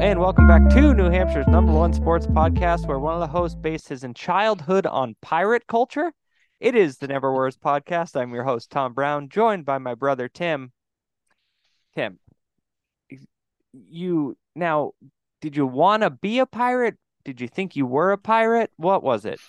[0.00, 3.56] And welcome back to New Hampshire's number one sports podcast, where one of the hosts
[3.60, 6.12] based his in childhood on pirate culture.
[6.60, 8.20] It is the Never Words podcast.
[8.20, 10.72] I'm your host, Tom Brown, joined by my brother, Tim.
[11.94, 12.18] Tim,
[13.72, 14.92] you now,
[15.40, 16.96] did you want to be a pirate?
[17.24, 18.70] Did you think you were a pirate?
[18.76, 19.40] What was it?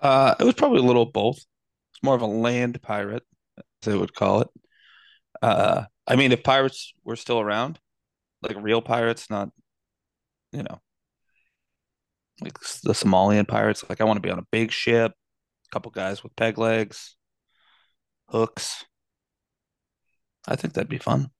[0.00, 1.36] Uh, it was probably a little both.
[1.36, 3.24] It's more of a land pirate,
[3.58, 4.48] as they would call it.
[5.42, 7.78] Uh, I mean, if pirates were still around,
[8.42, 9.50] like real pirates, not,
[10.52, 10.80] you know,
[12.40, 15.90] like the Somalian pirates, like I want to be on a big ship, a couple
[15.90, 17.16] guys with peg legs,
[18.28, 18.84] hooks.
[20.46, 21.30] I think that'd be fun.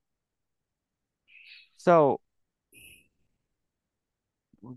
[1.76, 2.20] So,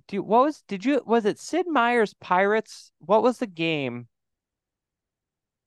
[0.07, 2.91] do you, what was did you was it Sid Meier's Pirates?
[2.99, 4.07] What was the game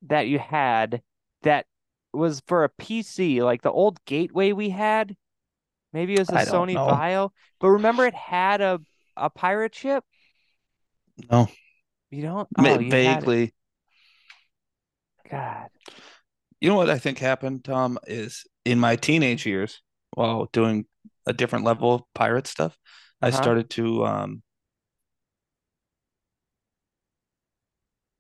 [0.02, 1.02] that you had
[1.42, 1.66] that
[2.12, 5.16] was for a PC, like the old gateway we had?
[5.95, 6.75] Maybe it was a I Sony.
[6.75, 8.81] Vaio, but remember it had a
[9.17, 10.05] a pirate ship.
[11.31, 11.48] No,
[12.11, 12.48] You don't?
[12.59, 13.55] Oh, you vaguely.
[15.31, 15.69] God.
[16.61, 19.83] You know what I think happened, Tom, is in my teenage years,
[20.14, 20.86] while doing
[21.27, 22.77] a different level of pirate stuff,
[23.23, 23.36] I Uh-huh.
[23.36, 24.42] started to, um,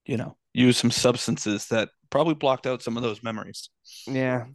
[0.06, 3.68] you know, use some substances that probably blocked out some of those memories.
[4.06, 4.46] Yeah.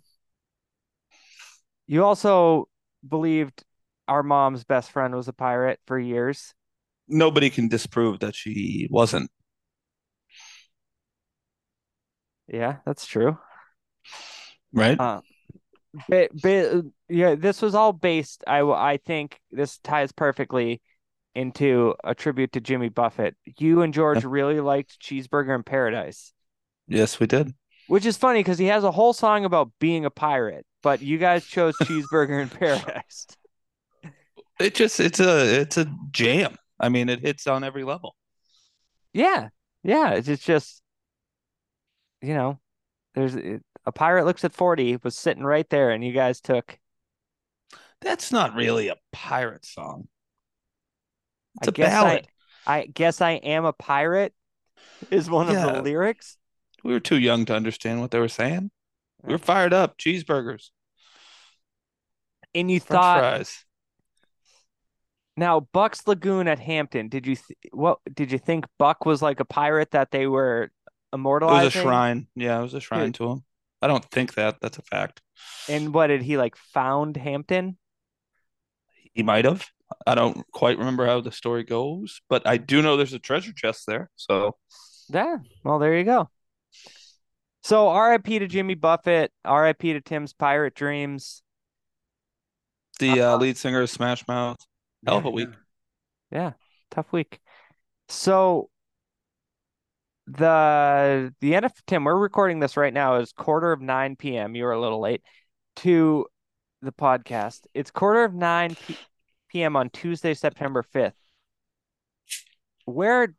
[1.87, 2.69] You also
[3.07, 3.63] believed
[4.07, 6.53] our mom's best friend was a pirate for years.
[7.09, 9.29] Nobody can disprove that she wasn't,
[12.47, 13.37] Yeah, that's true.
[14.73, 14.99] right?
[14.99, 15.21] Uh,
[16.09, 18.43] ba- ba- yeah, this was all based.
[18.47, 20.81] I I think this ties perfectly
[21.35, 23.37] into a tribute to Jimmy Buffett.
[23.45, 26.33] You and George really liked Cheeseburger in Paradise,
[26.87, 27.53] Yes, we did.
[27.87, 31.17] which is funny because he has a whole song about being a pirate, but you
[31.17, 33.27] guys chose Cheeseburger in Paradise.
[34.59, 36.57] It just it's a it's a jam.
[36.79, 38.15] I mean, it hits on every level.
[39.13, 39.49] Yeah,
[39.83, 40.11] yeah.
[40.11, 40.81] It's it's just,
[42.21, 42.59] you know,
[43.15, 46.77] there's a pirate looks at 40 was sitting right there, and you guys took.
[48.01, 50.07] That's not really a pirate song.
[51.57, 52.27] It's I a guess ballad.
[52.65, 54.33] I, I guess I am a pirate
[55.09, 56.37] is one of the lyrics.
[56.83, 58.71] We were too young to understand what they were saying.
[59.23, 59.97] We were fired up.
[59.97, 60.69] Cheeseburgers,
[62.55, 63.65] And you French thought fries.
[65.37, 67.09] now Buck's Lagoon at Hampton.
[67.09, 70.71] Did you th- what did you think Buck was like a pirate that they were
[71.13, 71.19] It
[71.65, 72.27] was a shrine.
[72.35, 73.43] Yeah, it was a shrine to him.
[73.81, 74.57] I don't think that.
[74.61, 75.21] That's a fact.
[75.67, 77.77] And what did he like found Hampton?
[79.13, 79.65] He might have.
[80.05, 83.53] I don't quite remember how the story goes, but I do know there's a treasure
[83.53, 84.09] chest there.
[84.15, 84.55] So
[85.09, 85.37] Yeah.
[85.63, 86.29] Well, there you go.
[87.69, 88.39] So R.I.P.
[88.39, 89.31] to Jimmy Buffett.
[89.45, 89.93] R.I.P.
[89.93, 91.43] to Tim's pirate dreams.
[92.97, 93.37] the uh, Uh-uh.
[93.37, 94.57] lead singer of Smash Mouth.
[95.05, 95.49] Hell of a week.
[96.31, 96.53] Yeah,
[96.89, 97.39] tough week.
[98.07, 98.71] So
[100.25, 104.55] the the NF Tim, we're recording this right now is quarter of 9 p.m.
[104.55, 105.21] You were a little late
[105.75, 106.25] to
[106.81, 107.67] the podcast.
[107.75, 108.97] It's quarter of 9 p-
[109.49, 109.75] p.m.
[109.75, 111.13] on Tuesday, September 5th.
[112.87, 113.35] We're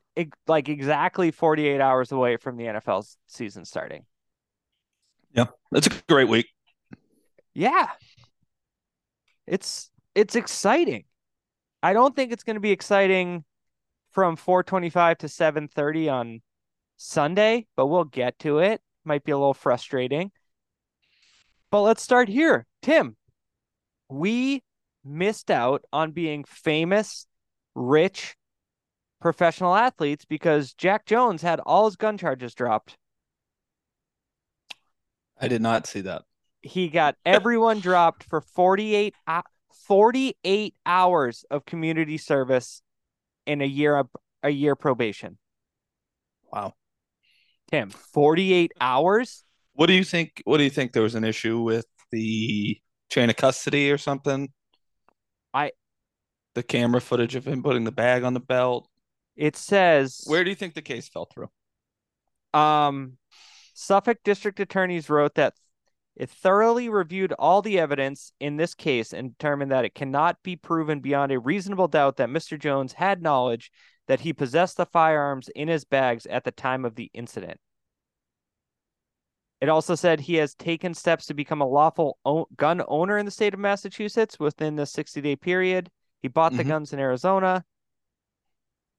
[0.46, 4.04] like exactly 48 hours away from the NFL season starting.
[5.32, 6.46] Yeah, it's a great week.
[7.54, 7.88] Yeah.
[9.46, 11.04] It's it's exciting.
[11.82, 13.44] I don't think it's going to be exciting
[14.10, 16.42] from 425 to 730 on
[16.96, 18.80] Sunday, but we'll get to it.
[19.04, 20.30] Might be a little frustrating.
[21.70, 22.66] But let's start here.
[22.82, 23.16] Tim,
[24.08, 24.62] we
[25.04, 27.26] missed out on being famous,
[27.74, 28.36] rich,
[29.20, 32.96] professional athletes because Jack Jones had all his gun charges dropped.
[35.40, 36.22] I did not see that.
[36.62, 39.14] he got everyone dropped for 48
[39.86, 42.82] 48 hours of community service
[43.46, 44.08] in a year of
[44.42, 45.38] a year probation.
[46.52, 46.74] Wow.
[47.70, 49.44] Tim, 48 hours?
[49.72, 50.42] What do you think?
[50.44, 50.92] What do you think?
[50.92, 52.78] There was an issue with the
[53.10, 54.52] chain of custody or something?
[55.54, 55.72] I-
[56.54, 58.88] the camera footage of him putting the bag on the belt.
[59.36, 61.48] It says Where do you think the case fell through?
[62.52, 63.16] um
[63.80, 65.54] Suffolk district attorneys wrote that
[66.14, 70.54] it thoroughly reviewed all the evidence in this case and determined that it cannot be
[70.54, 72.58] proven beyond a reasonable doubt that Mr.
[72.58, 73.72] Jones had knowledge
[74.06, 77.58] that he possessed the firearms in his bags at the time of the incident.
[79.62, 83.24] It also said he has taken steps to become a lawful o- gun owner in
[83.24, 85.90] the state of Massachusetts within the 60 day period.
[86.20, 86.68] He bought the Mhm.
[86.68, 87.64] guns in Arizona.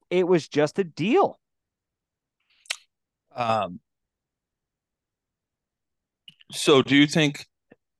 [0.10, 1.40] It was just a deal.
[3.36, 3.80] Um,
[6.52, 7.46] so do you think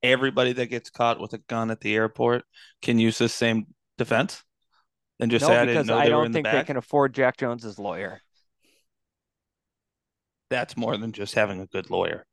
[0.02, 2.44] everybody that gets caught with a gun at the airport
[2.80, 3.66] can use this same
[3.98, 4.42] defense?
[5.20, 6.64] and just no, say I didn't know I they were don't in the think they
[6.64, 8.20] can afford Jack Jones's lawyer.
[10.50, 12.26] That's more than just having a good lawyer.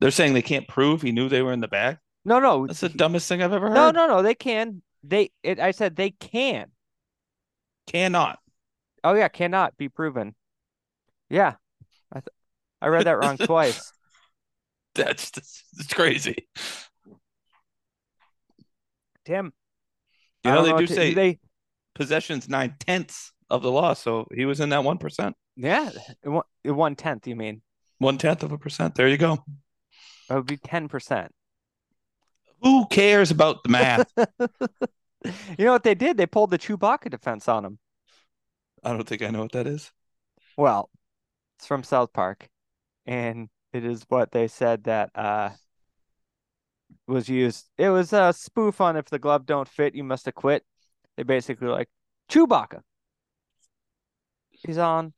[0.00, 1.98] They're saying they can't prove he knew they were in the bag.
[2.24, 3.74] No, no, That's the he- dumbest thing I've ever heard.
[3.74, 4.22] no, no, no.
[4.22, 4.82] They can.
[5.02, 5.30] They.
[5.42, 5.58] It.
[5.58, 6.70] I said they can.
[7.86, 8.38] Cannot.
[9.02, 10.34] Oh yeah, cannot be proven.
[11.30, 11.54] Yeah,
[12.12, 12.28] I th-
[12.80, 13.92] I read that wrong twice.
[14.94, 16.48] That's that's, that's crazy.
[19.24, 19.52] Tim,
[20.44, 21.38] You know they do to- say they.
[21.94, 25.90] possession's nine tenths of the law, so he was in that one percent, Yeah,
[26.64, 27.26] one tenth.
[27.26, 27.62] You mean
[27.98, 28.94] one tenth of a percent.
[28.94, 29.44] There you go.
[30.28, 31.32] that would be ten percent.
[32.62, 34.12] Who cares about the math?
[35.56, 36.16] You know what they did?
[36.16, 37.78] They pulled the Chewbacca defense on him.
[38.82, 39.88] I don't think I know what that is.
[40.56, 40.90] Well,
[41.56, 42.48] it's from South Park,
[43.06, 45.50] and it is what they said that uh
[47.06, 47.68] was used.
[47.78, 50.64] It was a spoof on if the glove don't fit, you must have quit.
[51.16, 51.88] They basically were like
[52.30, 52.80] Chewbacca.
[54.50, 55.12] He's on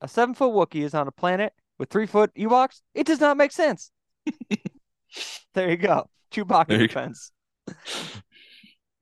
[0.00, 2.82] a seven foot Wookiee is on a planet with three foot Ewoks.
[2.94, 3.90] It does not make sense.
[5.54, 6.08] there you go.
[6.32, 6.94] Chewbacca There you go.
[6.94, 7.32] defense.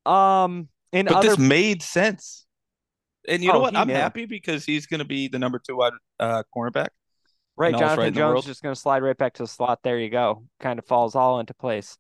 [0.07, 2.47] Um, in But other this made sense.
[3.29, 3.77] And you know Oh, what?
[3.77, 6.89] I'm happy because he's going to be the number two uh, cornerback.
[7.59, 9.47] Right, and all is Jonathan right Jones just going to slide right back to the
[9.49, 9.81] slot.
[9.83, 10.45] There you go.
[10.61, 11.97] Kind of falls all into place.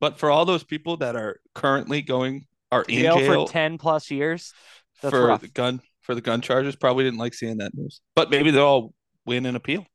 [0.00, 3.78] But for all those people that are currently going are in Jail, jail, for ten
[3.78, 4.52] plus years.
[5.00, 5.40] For rough.
[5.40, 8.00] the gun for the gun charges, probably didn't like seeing that news.
[8.14, 8.94] But maybe they'll all
[9.26, 9.86] win an appeal.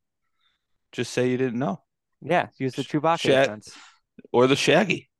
[0.92, 1.82] Just say you didn't know,
[2.22, 3.74] Yeah, use the Chewbacca Shat- defense.
[4.32, 5.10] or the Shaggy.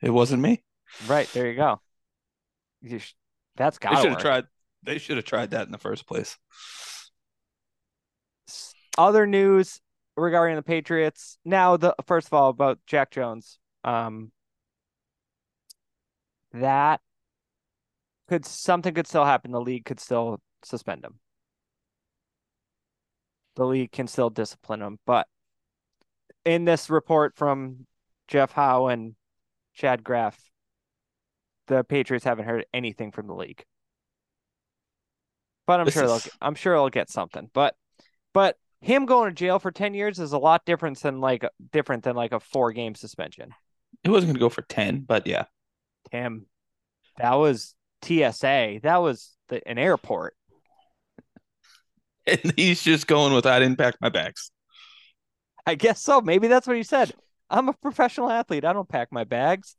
[0.00, 0.62] It wasn't me.
[1.08, 1.80] Right there, you go.
[2.82, 3.14] You sh-
[3.56, 4.44] that's They got should have tried.
[4.84, 6.38] They should have tried that in the first place.
[8.98, 9.80] Other news
[10.16, 11.38] regarding the Patriots.
[11.44, 13.58] Now, the first of all about Jack Jones.
[13.84, 14.32] Um,
[16.52, 17.00] that
[18.28, 19.52] could something could still happen.
[19.52, 21.20] The league could still suspend him.
[23.56, 25.26] The league can still discipline him, but
[26.44, 27.86] in this report from
[28.28, 29.14] Jeff Howe and
[29.74, 30.38] Chad Graff,
[31.66, 33.64] the Patriots haven't heard anything from the league.
[35.66, 37.50] But I'm This sure they'll get, I'm sure they'll get something.
[37.52, 37.74] But
[38.32, 42.04] but him going to jail for 10 years is a lot different than like different
[42.04, 43.52] than like a four game suspension.
[44.04, 45.46] It wasn't going to go for ten, but yeah,
[46.12, 46.46] Tim,
[47.16, 48.80] that was TSA.
[48.82, 50.34] That was the, an airport.
[52.26, 54.50] and he's just going with I didn't pack my bags.
[55.66, 56.20] I guess so.
[56.20, 57.12] Maybe that's what he said.
[57.50, 58.64] I'm a professional athlete.
[58.64, 59.74] I don't pack my bags.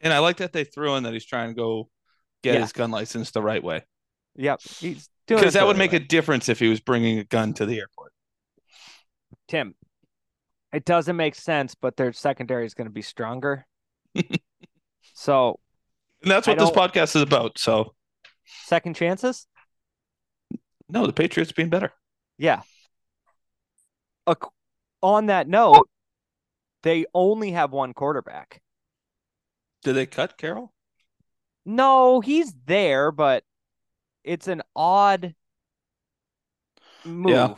[0.00, 1.88] And I like that they threw in that he's trying to go
[2.42, 2.60] get Yeah.
[2.62, 3.82] his gun license the right way
[4.36, 4.62] Yep.
[4.80, 7.78] He's because that would make a difference if he was bringing a gun to the
[7.78, 8.12] airport.
[9.48, 9.74] Tim,
[10.72, 13.66] it doesn't make sense, but their secondary is going to be stronger.
[15.14, 15.58] so,
[16.22, 17.58] And that's what this podcast is about.
[17.58, 17.94] So
[18.44, 19.46] second chances?
[20.88, 21.92] no, the Patriots being better.
[22.38, 22.62] Yeah.
[24.28, 24.50] Ac-
[25.02, 25.88] on that note,
[26.82, 28.60] they only have one quarterback.
[29.82, 30.72] Did they cut Corral?
[31.64, 33.44] No, he's there, but
[34.24, 35.34] it's an odd
[37.04, 37.30] move.
[37.30, 37.54] Yeah.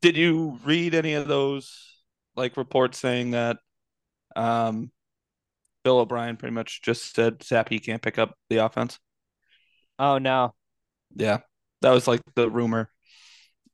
[0.00, 2.02] Did you read any of those
[2.36, 3.58] like reports saying that
[4.34, 4.90] um
[5.84, 8.98] Bill O'Brien pretty much just said Zappe can't pick up the offense?
[9.98, 10.54] Oh no.
[11.14, 11.38] Yeah.
[11.82, 12.90] That was like the rumor.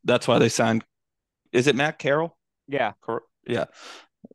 [0.05, 0.85] That's why they signed
[1.53, 2.37] is it Matt Corral?
[2.67, 2.93] Yeah.
[3.47, 3.65] Yeah.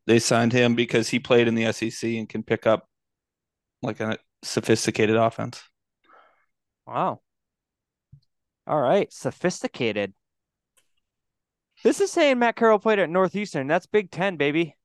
[0.08, 2.88] They signed him because he played in the SEC and can pick up
[3.82, 5.62] like a sophisticated offense.
[6.88, 7.22] Wow.
[8.68, 9.12] All right.
[9.12, 10.14] Sophisticated.
[11.84, 13.68] This is saying Matt Carroll played at Northeastern.
[13.68, 14.76] That's Big Ten, baby.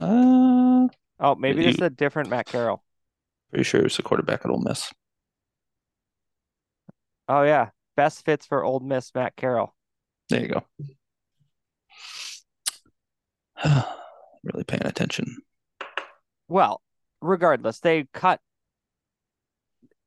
[0.00, 0.88] Uh
[1.18, 2.82] Oh, maybe this is a different Matt Carroll.
[3.50, 4.92] pretty sure it's the quarterback at Ole Miss.
[7.28, 7.70] Oh yeah.
[7.96, 9.74] Best fits for Old Miss Matt Corral.
[10.28, 10.64] There you go.
[14.44, 15.38] really paying attention.
[16.48, 16.82] Well,
[17.22, 18.40] regardless, they cut.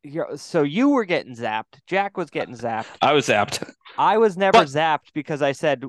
[0.10, 1.80] Your, so you were getting zapped.
[1.88, 2.88] Jack was getting zapped.
[3.02, 3.72] I was zapped.
[3.98, 5.84] I was never But- zapped because I said,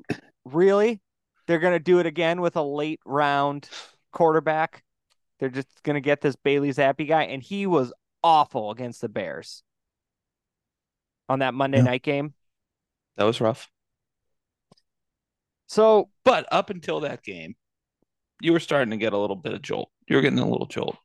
[0.45, 1.01] really?
[1.47, 3.69] They're going to do it again with a late round
[4.13, 4.85] quarterback?
[5.39, 7.25] They're just going to get this Bailey Zappe guy.
[7.25, 9.63] And he was awful against the Bears
[11.29, 11.85] on that Monday Yeah.
[11.85, 12.35] night game.
[13.17, 13.69] That was rough.
[15.67, 17.55] So, But up until that game,
[18.41, 19.91] you were starting to get a little bit of jolt.
[20.09, 20.97] You were getting a little jolt.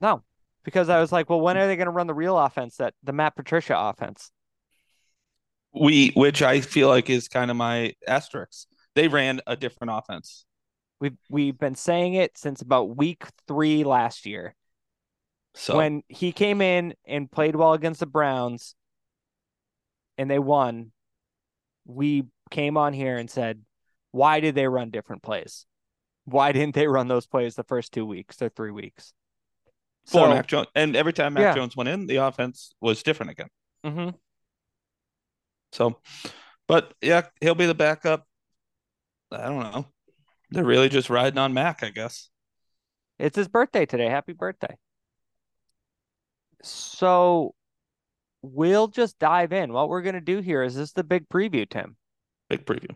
[0.00, 0.22] no,
[0.64, 2.94] because I was like, well, when are they going to run the real offense that
[3.02, 4.30] the Matt Patricia offense?
[5.72, 8.66] We, which I feel like is kind of my asterisk.
[8.94, 10.46] They ran a different offense.
[11.00, 14.54] We've we've been saying it since about week three last year.
[15.54, 18.74] So when he came in and played well against the Browns
[20.16, 20.92] and they won,
[21.84, 23.62] we came on here and said,
[24.12, 25.66] why did they run different plays?
[26.24, 29.12] Why didn't they run those plays the first two weeks or three weeks?
[30.06, 31.54] For So, Mac Jones, and every time Mac Yeah.
[31.54, 33.48] Jones went in, the offense was different again.
[33.84, 34.14] mhm.
[35.72, 36.00] So,
[36.68, 38.26] but yeah, he'll be the backup.
[39.32, 39.86] I don't know.
[40.50, 42.30] They're really just riding on Mac, I guess.
[43.18, 44.08] it's his birthday today.
[44.08, 44.76] Happy birthday.
[46.62, 47.54] So
[48.42, 49.72] we'll just dive in.
[49.72, 51.96] What we're going to do here is this the big preview, Tim?
[52.48, 52.90] Big preview.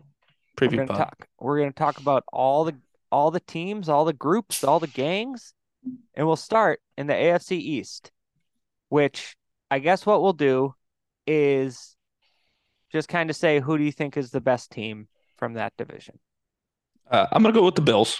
[0.60, 1.26] We're Preview going to talk.
[1.38, 2.76] We're going to talk about all the
[3.10, 5.54] all the teams, all the groups, all the gangs,
[6.14, 8.10] and we'll start in the AFC East,
[8.88, 9.36] which
[9.70, 10.74] I guess what we'll do
[11.26, 11.96] is
[12.90, 16.18] just kind of say who do you think is the best team from that division.
[17.10, 18.18] Uh, I'm gonna go with the Bills.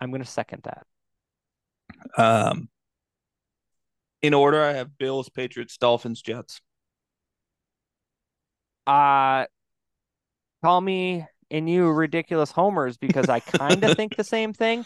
[0.00, 0.86] I'm going to second that.
[2.18, 2.68] Um,
[4.20, 6.60] in order, I have Bills, Patriots, Dolphins, Jets.
[8.86, 9.46] Uh
[10.62, 14.84] call me and you ridiculous homers because I kind of think the same thing.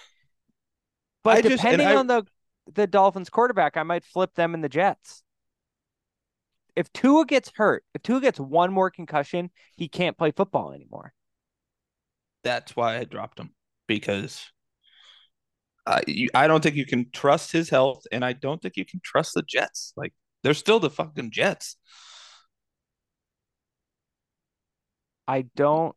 [1.22, 2.26] But I just- and depending I- on the
[2.74, 5.22] the Dolphins quarterback, I might flip them in the Jets.
[6.76, 11.14] If Tua gets hurt, if Tua gets one more concussion, he can't play football anymore.
[12.44, 13.54] That's why I dropped him
[13.86, 14.52] because
[15.86, 18.84] I you, I don't think you can trust his health, and I don't think you
[18.84, 19.92] can trust the Jets.
[19.96, 21.76] Like they're still the fucking Jets.
[25.26, 25.96] I don't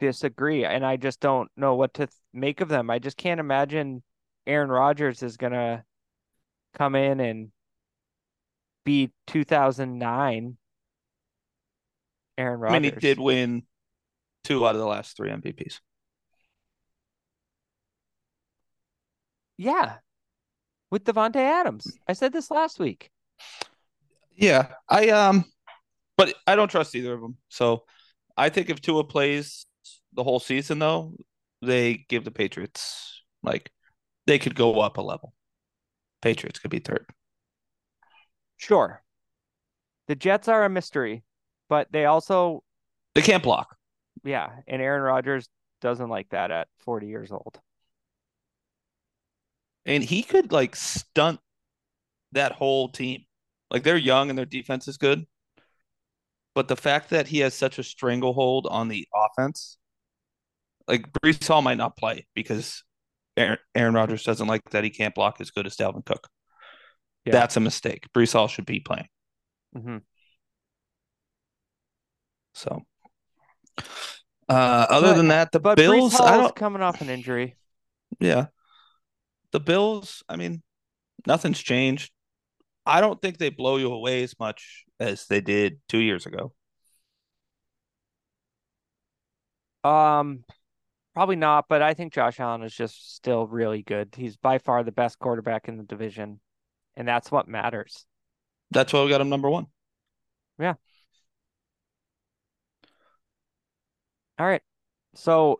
[0.00, 2.08] disagree, and I just don't know what to
[2.40, 2.90] make of them.
[2.90, 4.02] I just can't imagine
[4.46, 5.84] Aaron Rodgers is gonna
[6.74, 7.50] come in and
[8.84, 10.56] be 2009
[12.38, 12.76] Aaron Rodgers.
[12.76, 13.64] I mean, he did win
[14.44, 15.80] two out of the last three MVPs.
[19.56, 19.96] Yeah,
[20.90, 21.86] with Davante Adams.
[22.06, 23.10] I said this last week.
[24.36, 25.44] Yeah, I um,
[26.16, 27.36] but I don't trust either of them.
[27.48, 27.82] So
[28.36, 29.66] I think if Tua plays
[30.12, 31.12] the whole season, though,
[31.62, 33.70] they give the Patriots like
[34.26, 35.34] they could go up a level.
[36.22, 37.06] Patriots could be third.
[38.56, 39.02] Sure.
[40.08, 41.22] The Jets are a mystery,
[41.68, 42.62] but they also,
[43.14, 43.76] They can't block.
[44.24, 45.48] yeah, and Aaron Rodgers
[45.80, 47.60] doesn't like that at 40 years old.
[49.86, 51.40] and he could like stunt
[52.32, 53.24] that whole team.
[53.70, 55.26] Like they're young and their defense is good,
[56.54, 59.78] but the fact that he has such a stranglehold on the offense,
[60.88, 62.82] like Breece Hall might not play because
[63.36, 66.28] Aaron, Aaron Rodgers doesn't like that he can't block as good as Dalvin Cook.
[67.24, 67.32] Yeah.
[67.32, 68.06] That's a mistake.
[68.14, 69.08] Breece Hall should be playing.
[69.74, 69.98] hmm
[72.54, 72.82] So,
[74.48, 77.56] uh, other But- than that, the Bills, Breece I Hall's coming off an injury.
[78.18, 78.46] Yeah.
[79.52, 80.62] The Bills, I mean,
[81.26, 82.10] nothing's changed.
[82.86, 86.54] I don't think they blow you away as much as they did two years ago.
[89.84, 90.44] Um,
[91.18, 94.14] probably not, but I think Josh Allen is just still really good.
[94.16, 96.38] He's by far the best quarterback in the division,
[96.96, 98.06] and that's what matters.
[98.70, 99.66] That's why we got him number one.
[100.60, 100.74] Yeah.
[104.38, 104.62] All right.
[105.16, 105.58] So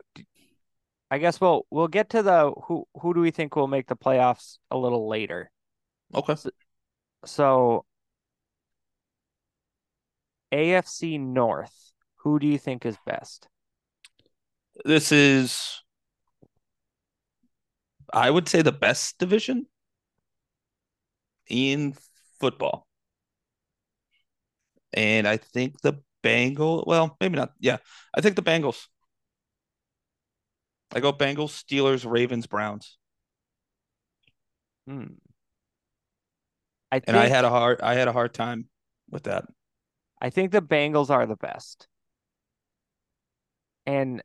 [1.10, 3.96] I guess we'll we'll get to the who who do we think will make the
[3.96, 5.50] playoffs a little later.
[6.14, 6.36] Okay.
[7.24, 7.84] So
[10.52, 13.48] AFC North, who do you think is best?
[14.84, 15.82] This is,
[18.12, 19.66] I would say, the best division
[21.48, 21.94] in
[22.40, 22.86] football.
[24.92, 27.52] And I think the Bengals, well, maybe not.
[27.60, 27.78] Yeah,
[28.14, 28.86] I think the Bengals.
[30.92, 32.96] I go Bengals, Steelers, Ravens, Browns.
[34.86, 35.14] Hmm.
[36.90, 38.68] I And I had a hard I had a hard time
[39.10, 39.44] with that.
[40.20, 41.86] I think the Bengals are the best.
[43.86, 44.22] And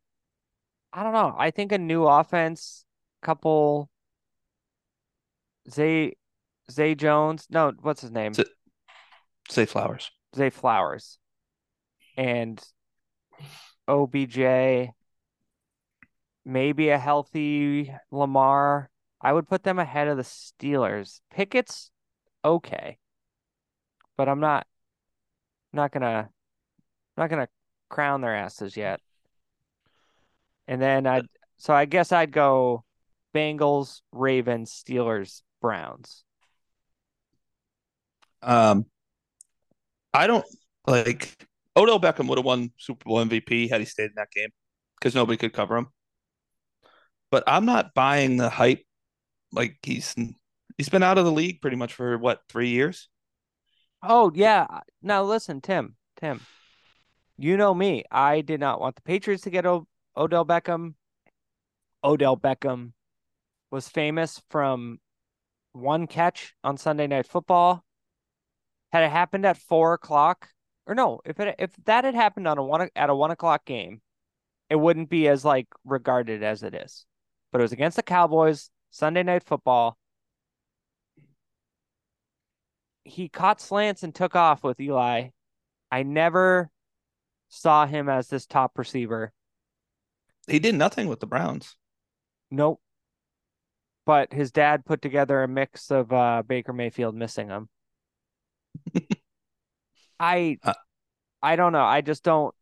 [0.93, 1.35] I don't know.
[1.37, 2.85] I think a new offense,
[3.23, 3.89] couple
[5.69, 6.13] Zay
[6.69, 7.47] Zay Jones.
[7.49, 8.33] No, what's his name?
[8.33, 8.45] Z-
[9.51, 10.11] Zay Flowers.
[10.35, 11.17] Zay Flowers.
[12.15, 12.63] And
[13.87, 14.37] OBJ,
[16.45, 18.89] maybe a healthy Lamar.
[19.19, 21.21] I would put them ahead of the Steelers.
[21.31, 21.89] Pickett's
[22.45, 22.99] okay.
[24.15, 24.67] But I'm not
[25.71, 26.29] not gonna
[27.17, 27.47] not gonna
[27.89, 28.99] crown their asses yet.
[30.67, 31.27] And then I'd
[31.57, 32.83] so I guess I'd go
[33.33, 36.23] Bengals, Ravens, Steelers, Browns.
[38.41, 38.85] Um,
[40.13, 40.45] I don't
[40.85, 44.49] like Odell Beckham would have won Super Bowl MVP had he stayed in that game
[44.99, 45.87] because nobody could cover him.
[47.31, 48.83] But I'm not buying the hype
[49.51, 50.15] like he's
[50.77, 53.09] He's been out of the league pretty much for what, three years?
[54.01, 54.65] Oh yeah.
[55.01, 55.95] Now listen, Tim.
[56.19, 56.41] Tim.
[57.37, 58.03] You know me.
[58.11, 60.95] I did not want the Patriots to get o- Odell Beckham.
[62.03, 62.93] Odell Beckham
[63.71, 64.99] was famous from
[65.71, 67.83] one catch on Sunday Night Football.
[68.91, 70.49] Had it happened at four o'clock,
[70.85, 73.65] or no, if it if that had happened on a one at a one o'clock
[73.65, 74.01] game,
[74.69, 77.05] it wouldn't be as like regarded as it is.
[77.51, 79.97] But it was against the Cowboys, Sunday Night Football.
[83.03, 85.29] He caught slants and took off with Eli.
[85.91, 86.69] I never
[87.49, 89.33] saw him as this top receiver.
[90.47, 91.75] He did nothing with the Browns.
[92.51, 92.81] Nope.
[94.05, 97.69] But his dad put together a mix of uh, Baker Mayfield missing him.
[100.19, 100.73] I Uh,
[101.41, 101.83] I don't know.
[101.83, 102.53] I just don't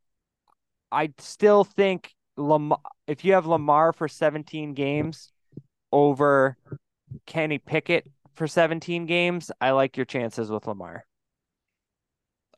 [0.91, 5.31] I still think Lamar if you have Lamar for 17 games
[5.91, 6.57] over
[7.25, 11.05] Kenny Pickett for 17 games, I like your chances with Lamar.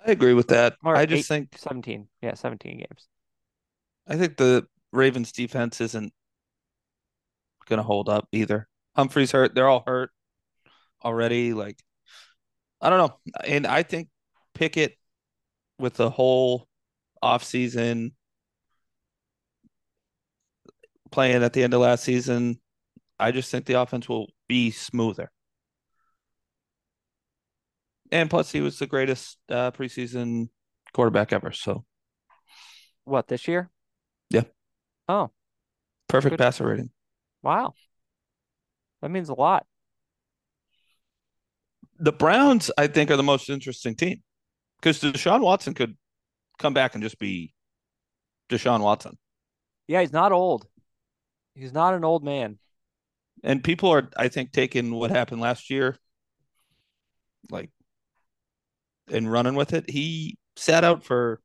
[0.06, 0.76] I agree with that.
[0.84, 2.08] Or I just eight- think 17.
[2.22, 3.08] Yeah, 17 games.
[4.08, 6.14] I think the Ravens defense isn't
[7.68, 8.68] gonna hold up either.
[8.96, 9.56] Humphrey's hurt.
[9.56, 10.12] They're all hurt
[11.04, 11.54] already.
[11.54, 11.80] Like
[12.80, 13.18] I don't know.
[13.48, 14.10] And I think
[14.54, 14.98] Pickett
[15.80, 16.68] with the whole
[17.24, 18.12] offseason
[21.12, 22.60] playing at the end of last season,
[23.20, 25.32] I just think the offense will be smoother.
[28.12, 30.50] And plus he was the greatest uh, preseason
[30.94, 31.52] quarterback ever.
[31.52, 31.86] So
[33.06, 33.70] What, this year?
[34.30, 34.44] Yeah.
[35.08, 35.32] Oh,
[36.08, 36.40] perfect Good.
[36.40, 36.90] passer rating.
[37.42, 37.74] wow.
[39.02, 39.66] That means a lot.
[42.00, 44.22] the Browns, I think, are the most interesting team
[44.80, 45.96] because Deshaun Watson could
[46.60, 47.54] come back and just be
[48.50, 49.18] Deshaun Watson.
[49.88, 50.68] Yeah, he's not old.
[51.56, 52.58] He's not an old man.
[53.44, 55.98] And people are, I think, taking what happened last year,
[57.50, 57.70] like,
[59.12, 59.90] and running with it.
[59.90, 61.42] He sat out for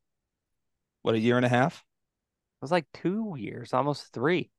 [1.02, 1.84] what a year and a half,
[2.60, 4.50] was like two years, almost three.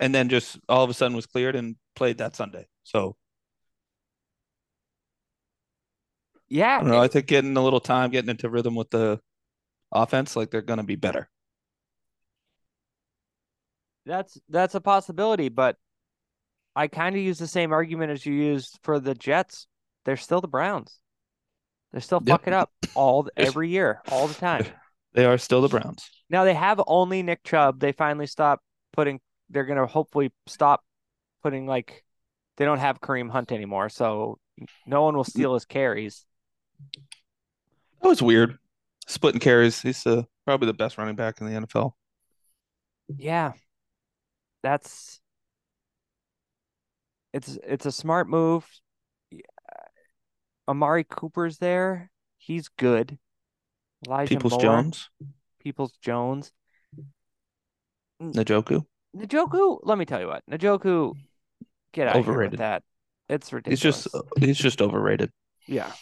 [0.00, 2.66] and then just all of a sudden was cleared and played that Sunday.
[2.84, 3.16] So
[6.48, 7.00] Yeah, I don't know.
[7.00, 9.20] I think getting a little time, getting into rhythm with the
[9.92, 11.30] offense, like they're going to be better.
[14.06, 15.76] That's that's a possibility, but
[16.76, 19.66] I kind of use the same argument as you used for the Jets.
[20.04, 21.00] They're still the Browns.
[21.92, 22.40] They're still Yep.
[22.40, 24.66] fucking up all every year, all the time.
[25.12, 26.08] They are still the Browns.
[26.30, 27.80] Now they have only Nick Chubb.
[27.80, 28.62] They finally stopped
[28.92, 29.20] putting.
[29.50, 30.82] They're gonna hopefully stop
[31.42, 32.04] putting like
[32.56, 34.38] they don't have Kareem Hunt anymore, so
[34.86, 36.24] no one will steal his carries.
[38.00, 38.58] That was weird.
[39.06, 39.82] Splitting carries.
[39.82, 41.92] He's uh, probably the best running back in the NFL.
[43.16, 43.52] Yeah,
[44.62, 45.20] that's
[47.32, 48.66] it's it's a smart move.
[50.68, 52.10] Amari Cooper's there.
[52.38, 53.18] He's good.
[54.06, 55.10] Elijah Peoples Moore, Jones,
[55.60, 56.52] Peoples Jones.
[58.22, 58.84] Njoku.
[59.16, 60.42] Njoku, let me tell you what.
[60.50, 61.14] Njoku,
[61.92, 62.58] get out of here with Overrated.
[62.60, 62.82] that.
[63.28, 63.80] It's He's ridiculous.
[63.80, 65.30] just he's just overrated.
[65.66, 65.92] Yeah.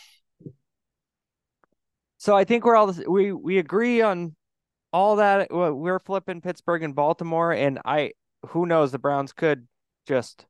[2.19, 4.35] So I think we're all we we agree on
[4.93, 5.49] all that.
[5.51, 8.13] We're flipping Pittsburgh and Baltimore, and I
[8.49, 9.69] who knows the Browns could
[10.07, 10.47] just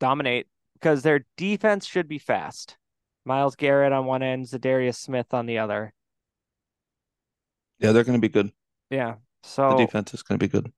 [0.00, 2.76] dominate because their defense should be fast.
[3.24, 5.92] Myles Garrett on one end, Za'Darius Smith on the other.
[7.78, 8.52] Yeah, they're going to be good.
[8.90, 9.16] Yeah.
[9.42, 10.72] So the defense is going to be good.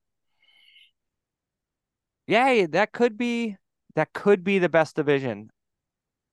[2.26, 3.56] yeah, that could be
[3.94, 5.50] that could be the best division.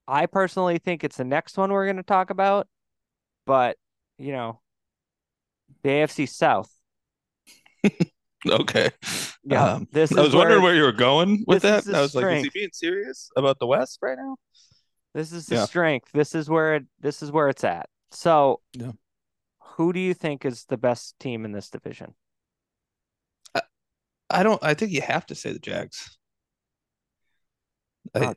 [0.07, 2.67] I personally think it's the next one we're going to talk about,
[3.45, 3.77] but
[4.17, 4.59] you know,
[5.83, 6.71] the AFC South.
[8.47, 8.91] Okay.
[9.43, 11.87] Yeah, Um, this I was wondering where- where you were going with that.
[11.87, 14.35] I was like, is he being serious about the West right now?
[15.15, 15.65] This is the Yeah.
[15.65, 16.11] strength.
[16.13, 17.89] This is where it this is where it's at.
[18.11, 18.91] So Yeah.
[19.75, 22.15] Who do you think is the best team in this division?
[24.29, 24.61] I don't.
[24.63, 26.17] I think you have to say the Jags.
[28.15, 28.33] I, Uh,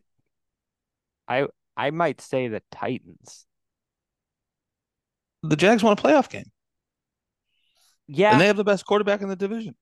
[1.29, 1.46] I
[1.77, 3.46] I might say the Titans.
[5.42, 6.51] the Jags won a playoff game,
[8.07, 9.74] Yeah, and they have the best quarterback in the division.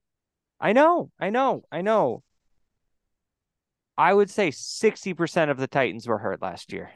[0.61, 2.23] I know, I know, I know.
[3.99, 6.91] I would say 60% of the Titans were hurt last year.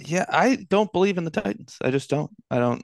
[0.00, 1.76] Yeah, I don't believe in the Titans.
[1.82, 2.30] I just don't.
[2.50, 2.82] I don't.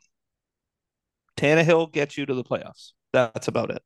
[1.36, 2.92] Tannehill gets you to the playoffs.
[3.12, 3.82] That's about it.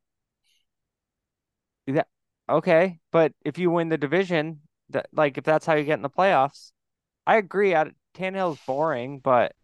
[1.87, 2.03] Yeah.
[2.49, 6.03] Okay, but if you win the division, that like if that's how you get in
[6.03, 6.73] the playoffs,
[7.27, 7.75] I agree.
[7.77, 9.55] I, Tannehill's boring, but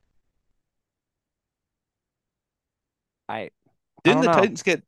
[3.28, 3.50] I
[4.04, 4.30] Didn't don't the know.
[4.30, 4.84] Titans get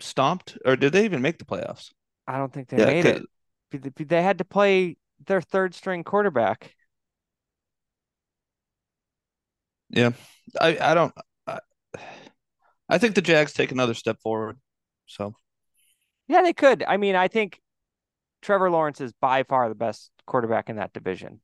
[0.00, 1.90] stomped, or did they even make the playoffs?
[2.26, 3.22] I don't think they Yeah, made it.
[3.70, 6.74] They had to play their third string quarterback.
[9.92, 10.10] Yeah.
[10.60, 11.14] I I don't.
[11.46, 11.58] I,
[12.88, 14.58] I think the Jags take another step forward.
[15.06, 15.34] So
[16.28, 16.84] Yeah, they could.
[16.86, 17.60] I mean, I think
[18.42, 21.40] Trevor Lawrence is by far the best quarterback in that division.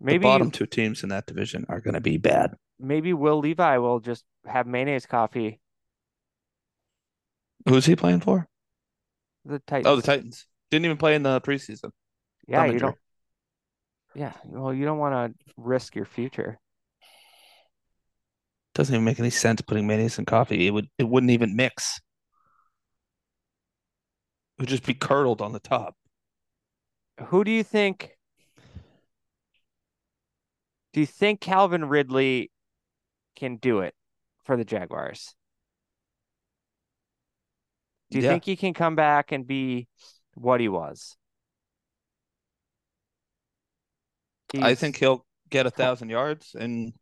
[0.00, 2.54] Maybe the bottom two teams in that division are going to be bad.
[2.78, 5.60] maybe Will Levis will just have mayonnaise coffee.
[7.68, 8.46] Who's he playing for?
[9.46, 9.86] The Titans.
[9.86, 10.46] Oh, the Titans.
[10.70, 11.90] Didn't even play in the preseason.
[12.46, 12.88] Yeah, Thumb you injury.
[12.88, 12.98] don't.
[14.14, 16.58] Yeah, well, you don't want to risk your future.
[18.74, 20.66] Doesn't even make any sense putting mayonnaise in coffee.
[20.66, 22.00] It would it wouldn't even mix.
[24.58, 25.96] It would just be curdled on the top.
[27.26, 28.16] Who do you think?
[30.94, 32.50] Do you think Calvin Ridley
[33.36, 33.94] can do it
[34.44, 35.34] for the Jaguars?
[38.10, 38.30] Do you Yeah.
[38.30, 39.88] think he can come back and be
[40.34, 41.16] what he was?
[44.62, 46.92] I think he'll get a thousand yards and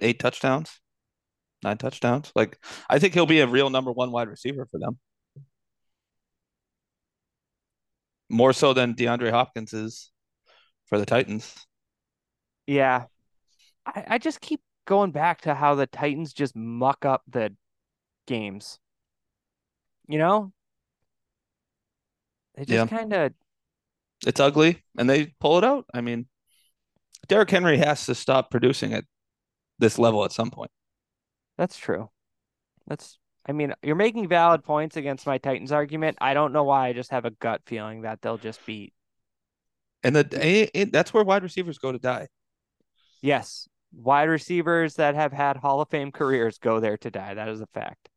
[0.00, 0.80] eight touchdowns,
[1.62, 2.32] nine touchdowns.
[2.34, 2.58] Like
[2.88, 4.98] I think he'll be a real number one wide receiver for them.
[8.28, 10.10] More so than DeAndre Hopkins is
[10.86, 11.54] for the Titans.
[12.66, 13.06] Yeah.
[13.84, 17.54] I, I just keep going back to how the Titans just muck up the
[18.26, 18.78] games.
[20.06, 20.52] You know?
[22.54, 22.84] They Yeah.
[22.84, 23.32] just kind of
[24.26, 25.86] It's ugly, and they pull it out.
[25.94, 26.28] I mean,
[27.30, 29.04] Derrick Henry has to stop producing at
[29.78, 30.70] this level at some point.
[31.56, 32.10] That's true.
[32.86, 36.18] That's, I mean, you're making valid points against my Titans argument.
[36.20, 36.88] I don't know why.
[36.88, 38.94] I just have a gut feeling that they'll just beat.
[40.02, 42.28] And the eh, that's where wide receivers go to die.
[43.22, 47.34] Yes, wide receivers that have had Hall of Fame careers go there to die.
[47.34, 48.08] That is a fact.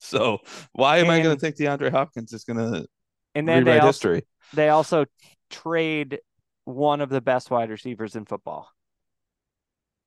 [0.00, 0.38] So
[0.72, 2.86] why am I going to think DeAndre Hopkins is going to
[3.34, 4.26] And then they rewrite also, history?
[4.52, 5.06] they also
[5.50, 6.20] trade
[6.64, 8.70] one of the best wide receivers in football.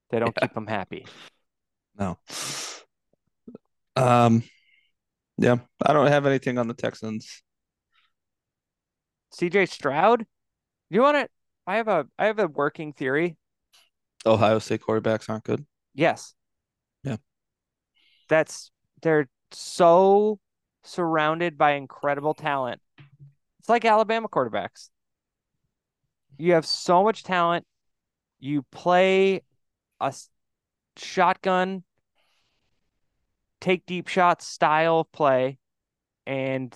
[0.09, 0.47] They don't Yeah.
[0.47, 1.05] keep them happy.
[1.97, 2.17] No.
[3.95, 4.43] Um,
[5.37, 7.41] yeah, I don't have anything on the Texans.
[9.33, 10.25] CJ Stroud,
[10.89, 11.29] you want to?
[11.65, 13.37] I have a I have a working theory.
[14.25, 15.65] Ohio State quarterbacks aren't good.
[15.93, 16.33] Yes.
[17.03, 17.17] Yeah.
[18.29, 20.39] That's they're so
[20.83, 22.81] surrounded by incredible talent.
[23.59, 24.89] It's like Alabama quarterbacks.
[26.37, 27.65] You have so much talent.
[28.39, 29.41] You play
[29.99, 30.13] a
[30.95, 31.83] shotgun,
[33.59, 35.57] take deep shots style of play,
[36.25, 36.75] and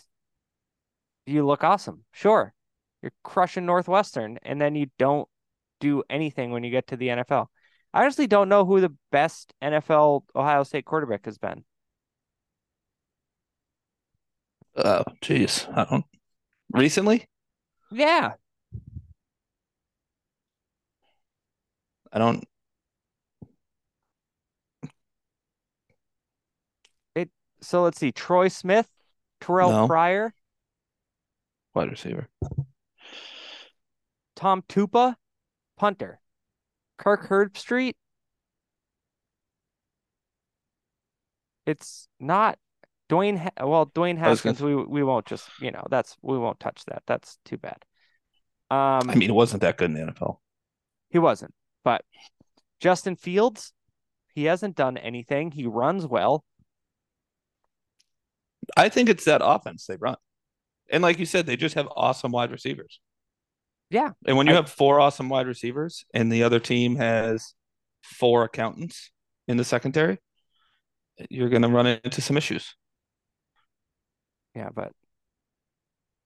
[1.25, 2.03] you look awesome.
[2.11, 2.53] Sure.
[3.01, 5.27] You're crushing Northwestern, and then you don't
[5.79, 7.47] do anything when you get to the NFL.
[7.93, 11.63] I honestly don't know who the best NFL Ohio State quarterback has been.
[14.75, 16.05] Uh, oh, jeez, I don't.
[16.71, 17.27] Recently,
[17.91, 18.33] Yeah.
[22.11, 22.43] I don't.
[27.15, 27.29] It,
[27.61, 28.11] So let's see.
[28.11, 28.87] Troy Smith,
[29.39, 29.87] Terrell No.
[29.87, 30.33] Pryor,
[31.73, 32.27] Wide receiver.
[34.35, 35.15] Tom Tupa,
[35.77, 36.19] punter.
[36.97, 37.93] Kirk Herbstreit.
[41.65, 42.59] It's not
[43.09, 43.37] Dwayne.
[43.37, 44.61] Ha- well, Dwayne was gonna- Haskins.
[44.61, 47.03] We we won't just you know that's we won't touch that.
[47.07, 47.85] That's too bad.
[48.69, 50.39] Um, I mean, it wasn't that good in the NFL.
[51.09, 51.53] he wasn't.
[51.83, 52.03] But
[52.79, 53.73] Justin Fields,
[54.33, 55.51] he hasn't done anything.
[55.51, 56.43] He runs well.
[58.77, 60.15] I think it's that offense they run,
[60.89, 62.99] and like you said, they just have awesome wide receivers.
[63.89, 64.11] Yeah.
[64.25, 67.53] And when you I- have four awesome wide receivers, and the other team has
[68.03, 69.11] four accountants
[69.47, 70.19] in the secondary,
[71.29, 72.75] you're going to run into some issues.
[74.55, 74.91] Yeah, but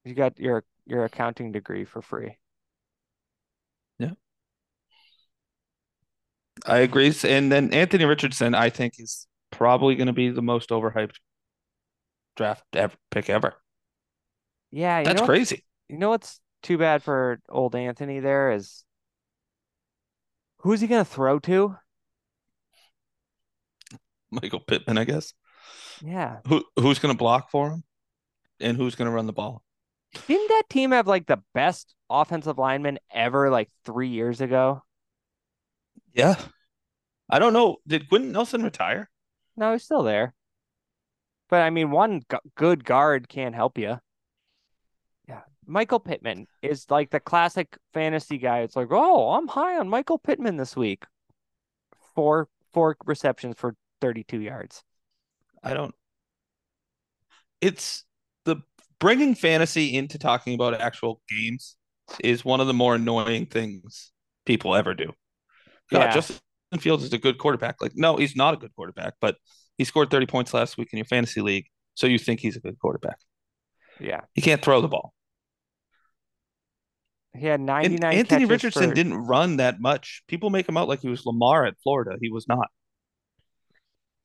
[0.04, 2.38] you got your your accounting degree for free.
[6.66, 7.14] I agree.
[7.24, 11.16] And then Anthony Richardson, I think, is probably going to be the most overhyped
[12.36, 13.54] draft ever, pick ever.
[14.72, 15.64] Yeah, you That's crazy.
[15.88, 18.84] You know what's too bad for old Anthony there is
[20.60, 21.78] who's he gonna throw to?
[24.32, 25.34] Michael Pittman, I guess.
[26.04, 26.40] Yeah.
[26.48, 27.84] Who who's going to block for him,
[28.60, 29.64] and who's going to run the ball?
[30.28, 34.84] Didn't that team have like the best offensive lineman ever like three years ago?
[36.16, 36.36] Yeah,
[37.30, 37.78] I don't know.
[37.88, 39.10] Did Quenton Nelson retire?
[39.58, 40.34] No, he's still there.
[41.50, 44.00] But I mean, one gu- good guard can't help you.
[45.28, 45.42] Yeah.
[45.66, 48.60] Michael Pittman is like the classic fantasy guy.
[48.62, 51.06] It's like, oh, I'm high on Michael Pittman this week.
[52.16, 54.84] Four four receptions for 32 yards.
[55.64, 55.94] I don't.
[57.62, 58.04] it's
[58.46, 58.58] the
[59.00, 61.76] bringing fantasy into talking about actual games
[62.24, 64.12] is one of the more annoying things
[64.46, 65.12] people ever do.
[65.92, 66.14] God, Yeah.
[66.14, 66.40] Justin
[66.80, 67.82] Fields is a good quarterback.
[67.82, 69.38] Like, no, he's not a good quarterback, but
[69.78, 72.60] he scored 30 points last week in your fantasy league, so you think he's a
[72.60, 73.18] good quarterback.
[74.00, 74.22] Yeah.
[74.34, 75.14] He can't throw the ball.
[77.38, 80.24] He had And 99 Anthony Richardson for- didn't run that much.
[80.28, 82.18] People make him out like he was Lamar at Florida.
[82.22, 82.68] He was not.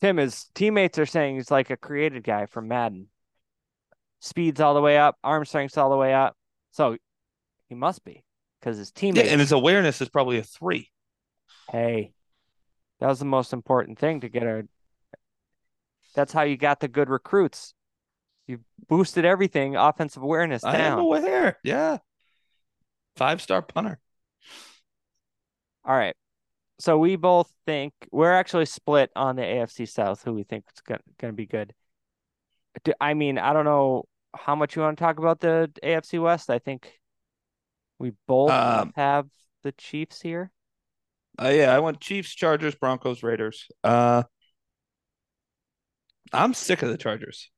[0.01, 3.09] Tim, his teammates are saying he's like a created guy from Madden.
[4.21, 6.37] Speeds all the way up, arm strength's all the way up.
[6.71, 6.97] So
[7.69, 8.25] he must be
[8.61, 9.29] because his Yeah, teammates.
[9.29, 10.89] and his awareness is probably a three.
[11.71, 12.13] Hey,
[13.01, 14.69] that was the most important thing to get a.
[16.15, 17.73] That's how you got the good recruits.
[18.47, 21.59] You boosted everything, offensive awareness I am aware.
[21.63, 21.99] Yeah.
[23.17, 23.99] Five star punter.
[25.85, 26.17] All right.
[26.79, 30.81] So we both think we're actually split on the AFC South, who we think is
[30.81, 31.75] going to be good.
[33.01, 36.51] I mean, I don't know how much you want to talk about the AFC West.
[36.51, 36.99] I think
[37.99, 39.27] we both Um, have
[39.63, 40.51] the Chiefs here.
[41.43, 43.67] Uh, yeah, I went Chiefs, Chargers, Broncos, Raiders.
[43.83, 44.25] Uh,
[46.33, 47.51] I'm sick of the Chargers.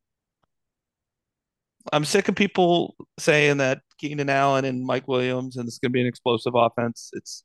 [1.93, 5.93] I'm sick of people saying that Keenan Allen and Mike Williams and it's going to
[5.93, 7.11] be an explosive offense.
[7.13, 7.45] It's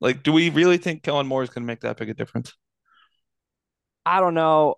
[0.00, 2.54] like, do we really think Kellen Moore is going to make that big a difference?
[4.06, 4.76] I don't know.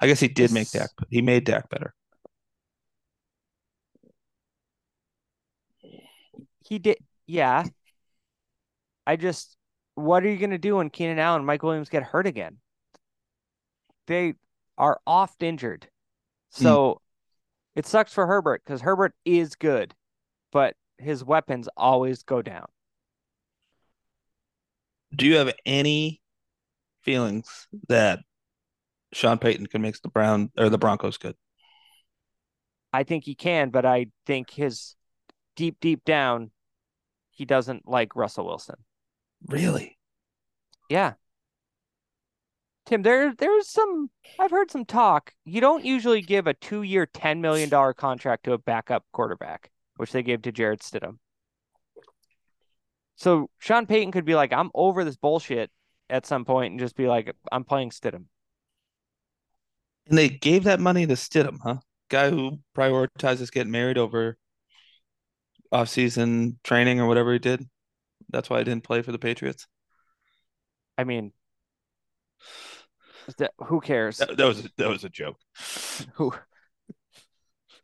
[0.00, 0.90] I guess he did make Dak.
[1.10, 1.94] He made Dak better.
[6.66, 6.98] He did.
[7.26, 7.64] Yeah.
[9.06, 9.56] I just,
[9.94, 12.58] what are you going to do when Keenan Allen and Mike Williams get hurt again?
[14.06, 14.34] They
[14.76, 15.88] are oft injured.
[16.54, 16.62] Hmm.
[16.62, 17.00] So
[17.76, 19.94] it sucks for Herbert because Herbert is good,
[20.52, 22.66] but his weapons always go down.
[25.14, 26.20] Do you have any
[27.02, 28.20] feelings that
[29.12, 31.36] Sean Payton can make the Brown or the Broncos good?
[32.92, 34.96] I think he can, but I think his
[35.56, 36.50] deep, deep down,
[37.30, 38.76] he doesn't like Russell Wilson.
[39.46, 39.98] Really?
[40.88, 41.14] Yeah.
[42.86, 45.32] Tim, there there's some I've heard some talk.
[45.44, 49.70] You don't usually give a two year ten million dollar contract to a backup quarterback,
[49.96, 51.18] which they gave to Jarrett Stidham.
[53.16, 55.70] So Sean Payton could be like, I'm over this bullshit
[56.10, 58.24] at some point and just be like, I'm playing Stidham.
[60.06, 61.76] And they gave that money to Stidham, huh?
[62.10, 64.36] Guy who prioritizes getting married over
[65.72, 67.66] off-season training or whatever he did.
[68.34, 69.66] That's why I didn't play for the Patriots.
[70.98, 71.32] I mean,
[73.38, 74.18] th- who cares?
[74.18, 75.36] That, that was that was a joke.
[76.14, 76.32] Who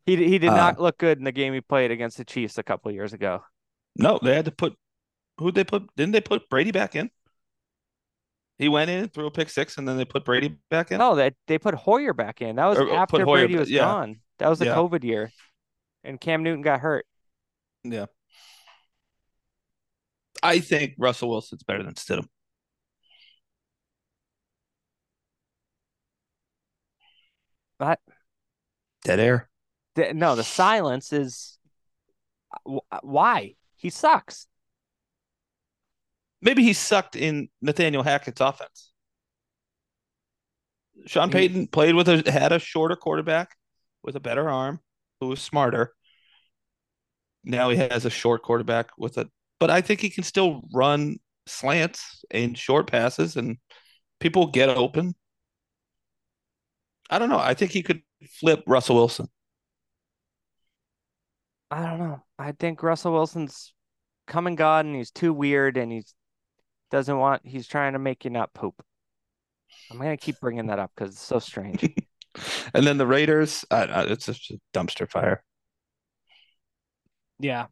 [0.07, 2.59] he he did Uh, not look good in the game he played against the Chiefs
[2.59, 3.43] a couple years ago.
[3.97, 4.77] No, they had to put
[5.39, 5.95] who'd they put?
[5.97, 7.11] Didn't they put Brady back in?
[8.59, 10.99] He went in, threw a pick six, and then they put Brady back in.
[10.99, 12.57] No, that they put Hoyer back in.
[12.57, 13.81] That was Or, after Hoyer Brady ba- was yeah.
[13.85, 14.21] gone.
[14.39, 14.75] That was the Yeah.
[14.75, 15.31] COVID year,
[16.05, 17.07] and Cam Newton got hurt.
[17.85, 18.07] Yeah.
[20.43, 22.27] I think Russell Wilson's better than Stidham.
[27.79, 27.99] But
[29.05, 29.49] Dead air.
[29.95, 31.59] the, no, the silence is
[32.67, 34.47] uh, uh, why he sucks.
[36.43, 38.93] Maybe he sucked in Nathaniel Hackett's offense.
[41.07, 43.57] Sean He- Payton played with a had a shorter quarterback
[44.03, 44.81] with a better arm
[45.21, 45.95] who was smarter.
[47.43, 51.19] Now he has a short quarterback with a but I think he can still run
[51.47, 53.59] slants and short passes and
[54.19, 55.15] people get open.
[57.09, 57.39] I don't know.
[57.39, 58.03] I think he could
[58.41, 59.29] flip Russell Wilson.
[61.71, 62.23] I don't know.
[62.39, 63.73] I think Russell Wilson's
[64.27, 66.15] come and gone, and he's too weird, and he's
[66.91, 67.43] doesn't want.
[67.45, 68.83] He's trying to make you not poop.
[69.91, 71.89] I'm gonna keep bringing that up because it's so strange.
[72.75, 75.43] And then the Raiders, I, I, it's just a dumpster fire.
[77.41, 77.67] yeah.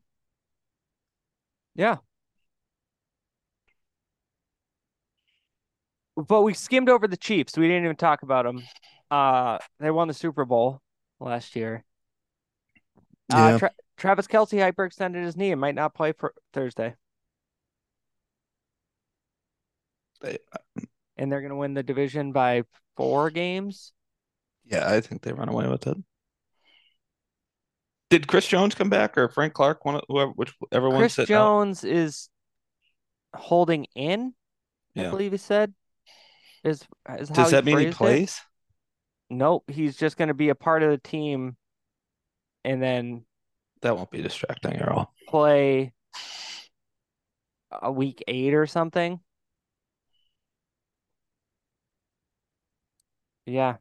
[1.78, 1.98] Yeah.
[6.16, 7.56] But we skimmed over the Chiefs.
[7.56, 8.62] We didn't even talk about them.
[9.10, 10.82] Uh, they won the Super Bowl
[11.20, 11.84] last year.
[13.32, 16.96] Uh, Tra- Travis Kelce hyperextended his knee and might not play for Thursday.
[20.20, 20.38] They-
[21.16, 22.64] And they're going to win the division by
[22.96, 23.92] four games.
[24.64, 25.96] Yeah, I think they run away with it.
[28.10, 29.84] Did Chris Jones come back or Frank Clark?
[29.84, 31.40] One, of- whoever, whichever one Chris sitting out?
[31.40, 32.28] Jones is
[33.34, 34.34] holding in,
[34.96, 35.10] I Yeah.
[35.10, 35.74] believe he said.
[36.64, 36.82] Is
[37.18, 37.98] is how Does that mean he phrased it.
[37.98, 38.40] plays?
[39.30, 41.56] Nope, he's just going to be a part of the team
[42.64, 43.26] and then
[43.82, 45.14] That won't be distracting at all.
[45.28, 45.92] play
[47.70, 49.20] a week eight or something.
[53.46, 53.76] Yeah.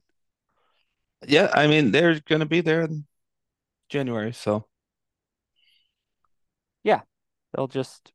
[1.27, 3.06] Yeah, I mean they're gonna be there in
[3.89, 4.65] January, so
[6.83, 7.01] Yeah,
[7.53, 8.11] they'll just.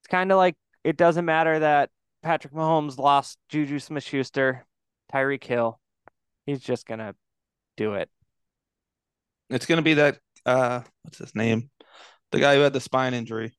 [0.00, 1.90] It's kind of like it doesn't matter that
[2.22, 4.64] Patrick Mahomes lost Juju Smith-Schuster,
[5.12, 5.78] Tyreek Hill.
[6.46, 7.14] He's just gonna
[7.76, 8.08] do it.
[9.50, 11.70] it's gonna be that uh what's his name?
[12.32, 13.56] The guy who had the spine injury.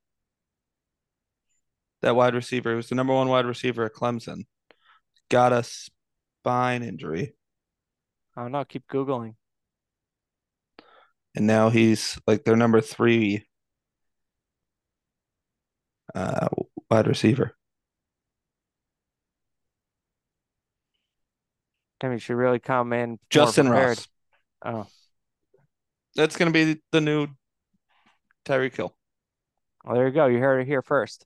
[2.02, 4.46] That wide receiver, who was the number one wide receiver at Clemson,
[5.30, 7.34] got a spine injury.
[8.36, 8.64] I don't know.
[8.64, 9.36] Keep googling.
[11.40, 13.46] And now he's like their number three
[16.14, 16.50] uh
[16.92, 17.56] wide receiver.
[22.04, 23.72] I mean, should really come in Justyn.
[23.72, 24.06] Ross.
[24.66, 24.88] Oh,
[26.14, 27.28] That's gonna be the new
[28.46, 28.94] Tyreek Hill.
[29.86, 30.26] well, there you go.
[30.26, 31.26] You heard it here first.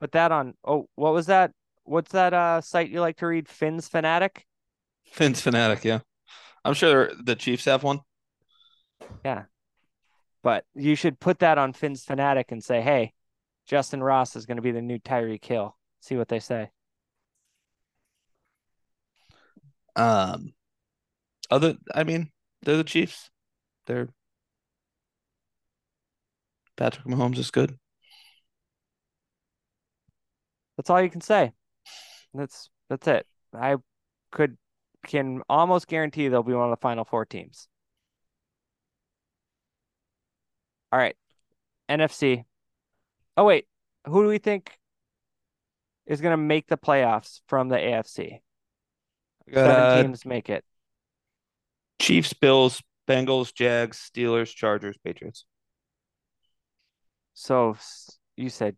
[0.00, 0.54] Put that on.
[0.64, 1.52] Oh, what was that?
[1.84, 3.48] What's that uh site you like to read?
[3.48, 4.44] Finn's Fanatic?
[5.12, 6.00] Finn's fanatic, yeah.
[6.64, 8.00] I'm sure the Chiefs have one.
[9.24, 9.44] Yeah.
[10.42, 13.12] But you should put that on Finn's Fanatic and say, hey,
[13.68, 15.76] Justyn Ross is going to be the new Tyreek Hill.
[16.00, 16.70] See what they say.
[19.96, 20.54] Um,
[21.50, 22.30] other, I mean,
[22.62, 23.30] they're the Chiefs.
[23.86, 24.08] They're
[26.76, 27.76] Patrick Mahomes is good.
[30.76, 31.52] That's all you can say.
[32.32, 33.26] That's that's it.
[33.52, 33.76] I
[34.30, 34.56] could
[35.06, 37.66] can almost guarantee they'll be one of the final four teams.
[40.92, 41.16] All right.
[41.88, 42.44] NFC.
[43.36, 43.66] Oh wait,
[44.06, 44.78] who do we think
[46.06, 48.40] is going to make the playoffs from the AFC?
[49.54, 50.64] Seven Uh, teams make it.
[52.00, 55.44] Chiefs, Bills, Bengals, Jags, Steelers, Chargers, Patriots.
[57.34, 57.76] So
[58.36, 58.76] you said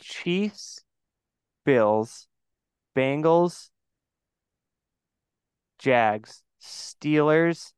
[0.00, 0.84] Chiefs,
[1.64, 2.28] Bills,
[2.96, 3.70] Bengals,
[5.78, 7.72] Jags, Steelers,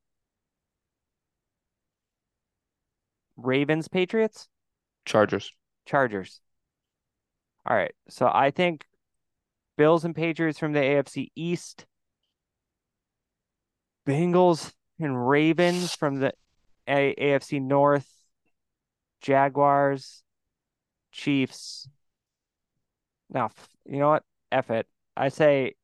[3.44, 4.48] Ravens, Patriots,
[5.04, 5.52] Chargers.
[5.86, 6.40] Chargers.
[7.66, 7.94] All right.
[8.08, 8.84] So I think
[9.76, 11.86] Bills and Patriots from the AFC East,
[14.06, 16.32] Bengals and Ravens from the
[16.88, 18.08] A- AFC North,
[19.20, 20.22] Jaguars,
[21.12, 21.88] Chiefs.
[23.30, 23.50] Now,
[23.86, 24.24] you know what?
[24.50, 24.86] F it.
[25.16, 25.74] I say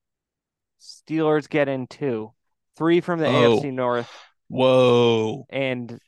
[0.80, 2.32] Steelers get in two,
[2.76, 3.58] three from the Oh.
[3.60, 4.10] AFC North,
[4.48, 5.46] Whoa.
[5.50, 5.98] and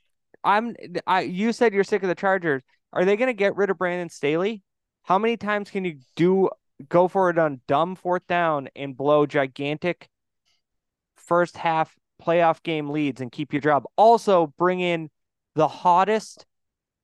[0.42, 0.74] I'm
[1.06, 1.22] I.
[1.22, 2.62] You said you're sick of the Chargers.
[2.92, 4.62] Are they going to get rid of Brandon Staley?
[5.02, 6.50] How many times can you do
[6.88, 10.08] go for it on dumb fourth down and blow gigantic
[11.16, 13.84] first half playoff game leads and keep your job?
[13.96, 15.10] Also, bring in
[15.54, 16.46] the hottest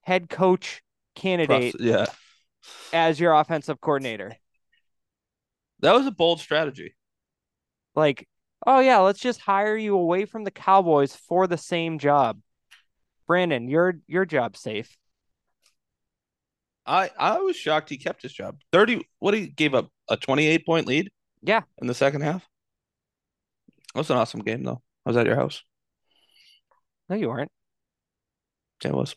[0.03, 0.83] head coach
[1.15, 2.07] candidate yeah.
[2.93, 4.37] as your offensive coordinator.
[5.81, 6.95] That was a bold strategy.
[7.95, 8.29] Like,
[8.67, 12.41] oh yeah, let's just hire you away from the Cowboys for the same job.
[13.27, 14.97] Brandon, your your job's safe.
[16.87, 18.61] I I was shocked he kept his job.
[18.73, 21.11] 30 what he gave up a 28 point lead
[21.43, 22.49] Yeah, in the second half.
[23.95, 24.83] That was an awesome game though.
[25.05, 25.63] I was at your house.
[27.09, 27.51] no, you weren't.
[28.85, 29.17] Yeah, it was.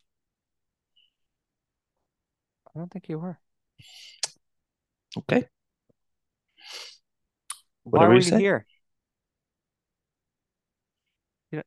[2.75, 3.39] I don't think you were.
[5.17, 5.49] Okay.
[7.91, 8.65] Why Whatever were you you here?
[11.51, 11.63] You know,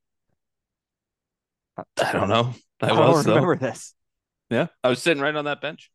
[1.78, 2.54] I don't know.
[2.80, 3.35] I, I don't was though.
[3.35, 3.94] remember this.
[4.50, 4.66] Yeah.
[4.85, 5.90] I was sitting right on that bench.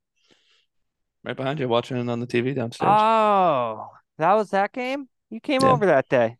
[1.24, 2.90] Right behind you, watching it on the TV downstairs.
[2.92, 3.88] Oh,
[4.18, 5.08] that was that game?
[5.30, 5.72] You came Yeah.
[5.72, 6.38] over that day.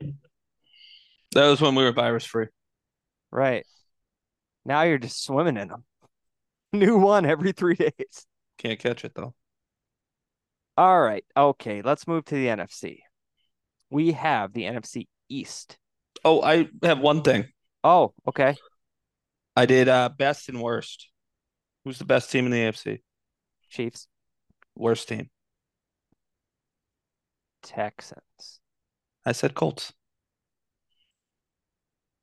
[0.00, 2.46] that was when we were virus free.
[3.30, 3.66] Right.
[4.64, 5.84] Now you're just swimming in them.
[6.72, 8.26] New one every three days.
[8.58, 9.34] Can't catch it though.
[10.76, 11.24] All right.
[11.36, 11.82] Okay.
[11.82, 13.00] Let's move to the NFC.
[13.90, 15.76] We have the NFC East.
[16.24, 17.46] Oh, I have one thing.
[17.88, 18.54] Oh, okay.
[19.56, 21.08] I did uh best and worst.
[21.84, 22.98] Who's the best team in the AFC?
[23.70, 24.08] Chiefs,
[24.76, 25.30] Worst team.
[27.62, 28.60] Texans.
[29.24, 29.94] I said Colts.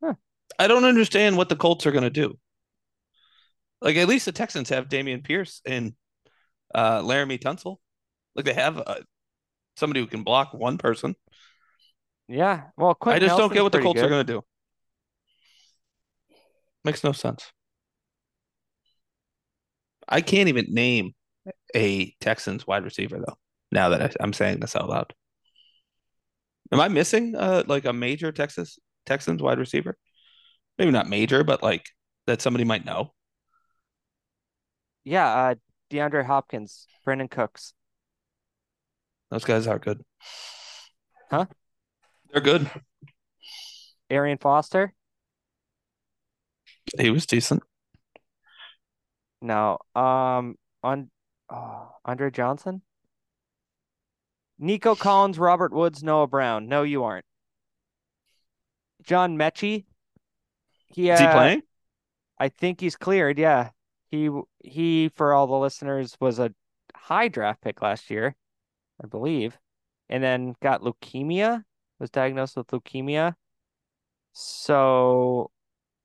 [0.03, 0.13] Huh.
[0.59, 2.37] I don't understand what the Colts are going to do.
[3.81, 5.93] Like at least the Texans have Dameon Pierce and
[6.75, 7.77] uh Laremy Tunsil.
[8.35, 8.99] Like they have uh,
[9.77, 11.15] somebody who can block one person.
[12.27, 12.65] Yeah.
[12.77, 14.43] Well, I Quentin just don't get what the Colts are going to do.
[16.85, 17.51] Makes no sense.
[20.07, 21.13] I can't even name
[21.75, 23.37] a Texans wide receiver though.
[23.71, 25.11] Now that I, I'm saying this out loud,
[26.71, 28.77] am I missing uh like a major Texas
[29.07, 29.97] Texans wide receiver?
[30.77, 31.87] Maybe not major, but like
[32.27, 33.13] that somebody might know.
[35.03, 35.27] Yeah.
[35.27, 35.55] Uh,
[35.91, 37.73] DeAndre Hopkins, Brandin Cooks.
[39.31, 40.03] Those guys are good.
[41.31, 41.47] Huh?
[42.31, 42.69] They're good.
[44.11, 44.93] Arian Foster?
[46.97, 47.63] He was decent.
[49.41, 49.77] No.
[49.95, 51.09] Um on
[51.49, 52.81] oh, Andre Johnson?
[54.57, 56.67] Nico Collins, Robert Woods, Noah Brown.
[56.67, 57.25] No, you aren't.
[59.03, 59.85] John Metchie.
[60.87, 61.61] He, Is he uh, playing?
[62.39, 63.37] I think he's cleared.
[63.37, 63.69] Yeah.
[64.11, 64.29] He
[64.63, 66.53] he for all the listeners was a
[66.95, 68.35] high draft pick last year,
[69.03, 69.57] I believe.
[70.09, 71.63] And then got leukemia,
[71.99, 73.33] was diagnosed with leukemia.
[74.33, 75.49] So,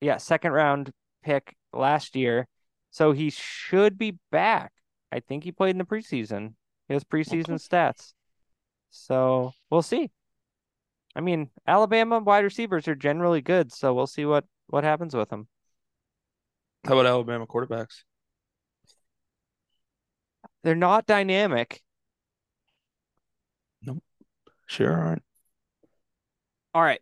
[0.01, 0.93] yeah, second round
[1.23, 2.49] pick last year.
[2.91, 4.73] So he should be back.
[5.13, 6.55] I think he played in the preseason.
[6.89, 8.15] He has preseason stats.
[8.91, 10.11] So, we'll see.
[11.15, 15.29] I mean, Alabama wide receivers are generally good, so we'll see what what happens with
[15.29, 15.49] them.
[16.85, 18.03] How about Alabama quarterbacks?
[20.63, 21.83] They're not dynamic.
[23.83, 24.03] Nope.
[24.67, 25.23] Sure aren't.
[26.75, 27.01] All right.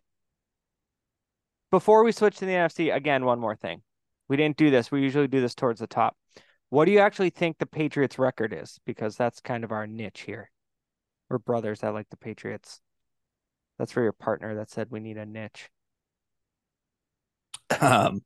[1.71, 3.81] Before we switch to the NFC, again, one more thing.
[4.27, 4.91] We didn't do this.
[4.91, 6.15] We usually do this towards the top.
[6.69, 8.79] What do you actually think the Patriots record is?
[8.85, 10.51] Because that's kind of our niche here.
[11.29, 12.79] We're brothers that like the Patriots.
[13.77, 15.69] That's for your partner that said we need a niche.
[17.81, 18.23] Um,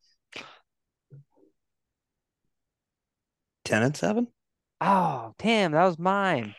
[3.66, 4.28] ten and seven.
[4.82, 6.56] Oh, damn, that was mine.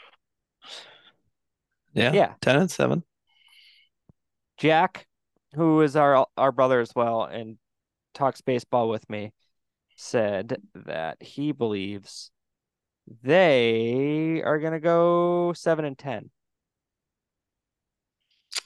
[1.93, 2.35] Yeah, Yeah.
[2.41, 3.05] ten and seven.
[4.57, 5.07] Jack,
[5.55, 7.59] who is our our brother as well and
[8.15, 9.33] talks baseball with me,
[9.97, 12.31] said that he believes
[13.23, 16.31] they are gonna go seven and ten.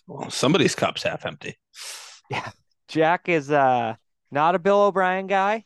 [0.07, 1.57] Well, somebody's cup's half empty.
[2.31, 2.51] Yeah.
[2.89, 3.95] Jack is uh
[4.31, 5.65] not a Bill O'Brien guy,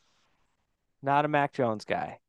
[1.01, 2.19] not a Mac Jones guy.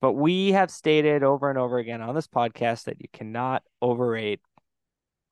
[0.00, 4.40] But we have stated over and over again on this podcast that you cannot overrate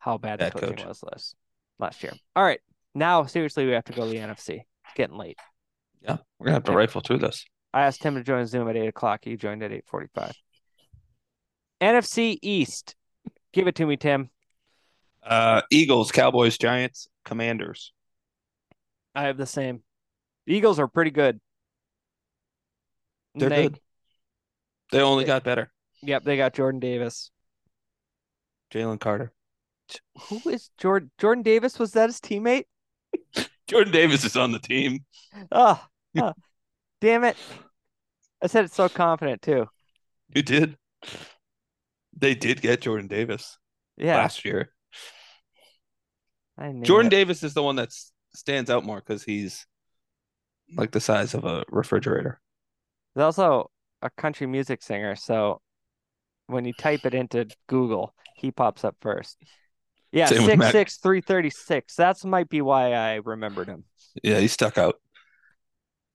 [0.01, 0.87] how bad the coaching coach.
[0.87, 1.35] was last
[1.79, 2.13] last year.
[2.37, 2.61] All right.
[2.95, 4.61] Now seriously we have to go to the NFC.
[4.85, 5.39] It's getting late.
[6.03, 6.79] Yeah, we're gonna have to Yeah.
[6.79, 7.45] rifle through this.
[7.73, 9.21] I asked him to join Zoom at eight o'clock.
[9.25, 10.33] He joined at eight forty-five.
[11.81, 12.95] NFC East.
[13.53, 14.31] Give it to me, Tim.
[15.23, 17.93] Uh, Eagles, Cowboys, Giants, Commanders.
[19.15, 19.83] I have the same.
[20.47, 21.41] The Eagles are pretty good.
[23.35, 23.81] They're They- good.
[24.93, 25.73] They only They- got better.
[26.03, 27.31] Yep, they got Jordan Davis.
[28.71, 29.33] Jalen Carter.
[30.29, 31.11] Who is Jordan?
[31.19, 31.79] Jordan Davis?
[31.79, 32.65] Was that his teammate?
[33.67, 35.05] Jordan Davis is on the team.
[35.51, 35.83] Oh,
[36.19, 36.33] oh,
[37.01, 37.37] damn it!
[38.43, 39.67] I said it so confident too.
[40.35, 40.77] You did.
[42.17, 43.59] They did get Jordan Davis
[43.97, 44.71] Yeah, last year.
[46.83, 47.11] Jordan it.
[47.11, 47.93] Davis is the one that
[48.35, 49.67] stands out more because he's
[50.77, 52.41] like the size of a refrigerator.
[53.15, 53.71] He's also
[54.03, 55.61] a country music singer, so
[56.47, 59.39] when you type it into Google, he pops up first.
[60.15, 60.73] Yeah, Same with six Mac.
[60.73, 61.97] six three thirty six.
[61.97, 63.85] That's might be why I remembered him.
[64.23, 65.01] Yeah, he stuck out.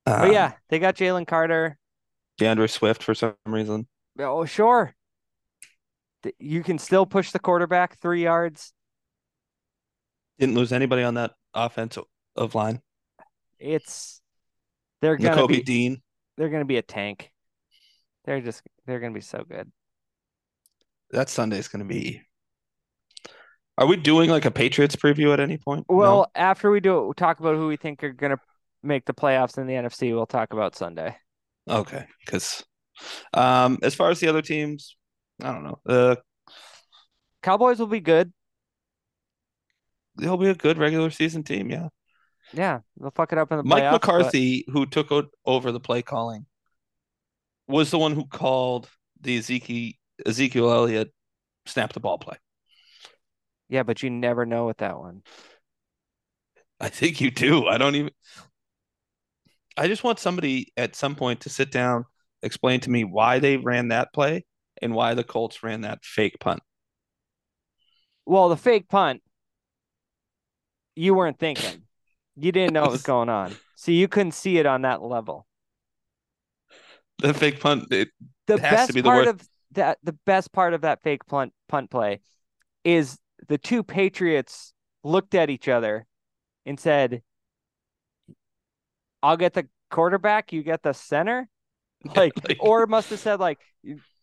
[0.06, 1.78] But Um, yeah, they got Jalen Carter.
[2.38, 3.88] D'Andre Swift for some reason.
[4.18, 4.96] Oh, sure.
[6.38, 8.74] You can still push the quarterback three yards.
[10.40, 12.06] Didn't lose anybody on that offensive
[12.38, 12.82] of line.
[13.60, 14.22] It's
[15.02, 16.02] they're gonna Nakobe be Dean.
[16.38, 17.32] they're gonna be a tank.
[18.24, 19.70] They're just they're gonna be so good.
[21.12, 22.22] That Sunday's going to be.
[23.80, 25.86] Are we doing like a Patriots preview at any point?
[25.90, 25.96] No?
[25.96, 28.38] Well, after we do it, we'll talk about who we think are gonna
[28.84, 30.14] make the playoffs in the NFC.
[30.14, 31.16] We'll talk about Sunday.
[31.68, 32.64] Okay, because
[33.34, 34.98] um, as far as the other teams,
[35.42, 35.80] I don't know.
[35.88, 36.16] Uh,
[37.42, 38.34] Cowboys will be good.
[40.18, 41.70] they'll be a good regular season team.
[41.70, 41.88] Yeah,
[42.52, 43.92] Yeah, they'll fuck it up in the Mike playoffs.
[43.92, 46.46] but- McCarthy, who took o- over the play calling,
[47.70, 48.90] was the one who called
[49.22, 49.94] the Ezekiel
[50.26, 51.14] Ezekiel Elliott
[51.66, 52.36] snap the ball play.
[53.70, 55.24] Yeah, but you never know with that one.
[56.80, 57.68] I think you do.
[57.68, 58.12] I don't even.
[59.78, 62.06] I just want somebody at some point to sit down,
[62.44, 64.46] explain to me why they ran that play
[64.82, 66.62] and why the Colts ran that fake punt.
[68.26, 69.22] Well, the fake punt,
[70.96, 71.84] you weren't thinking.
[72.36, 73.58] You didn't know what was going on.
[73.76, 75.46] So you couldn't see it on that level.
[77.20, 78.10] The fake punt, it,
[78.48, 79.30] The has to best be the part worst.
[79.42, 82.22] of that the best part of that fake punt punt play
[82.84, 83.18] is
[83.48, 84.74] the two Patriots
[85.04, 86.06] looked at each other
[86.66, 87.22] and said,
[89.22, 91.48] I'll get the quarterback, you get the center.
[92.16, 93.60] Like, like- or must have said like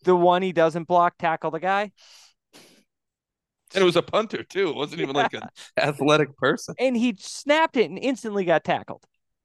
[0.05, 1.93] the one he doesn't block, tackle the guy.
[3.75, 4.71] and it was a punter too.
[4.71, 5.43] It wasn't even like an
[5.77, 6.75] athletic person.
[6.79, 9.05] And he snapped it and instantly got tackled.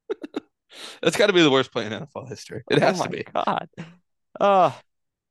[1.01, 2.63] That's got to be the worst play in NFL history.
[2.69, 3.25] It oh has oh to be.
[3.33, 3.67] God.
[4.39, 4.79] Oh,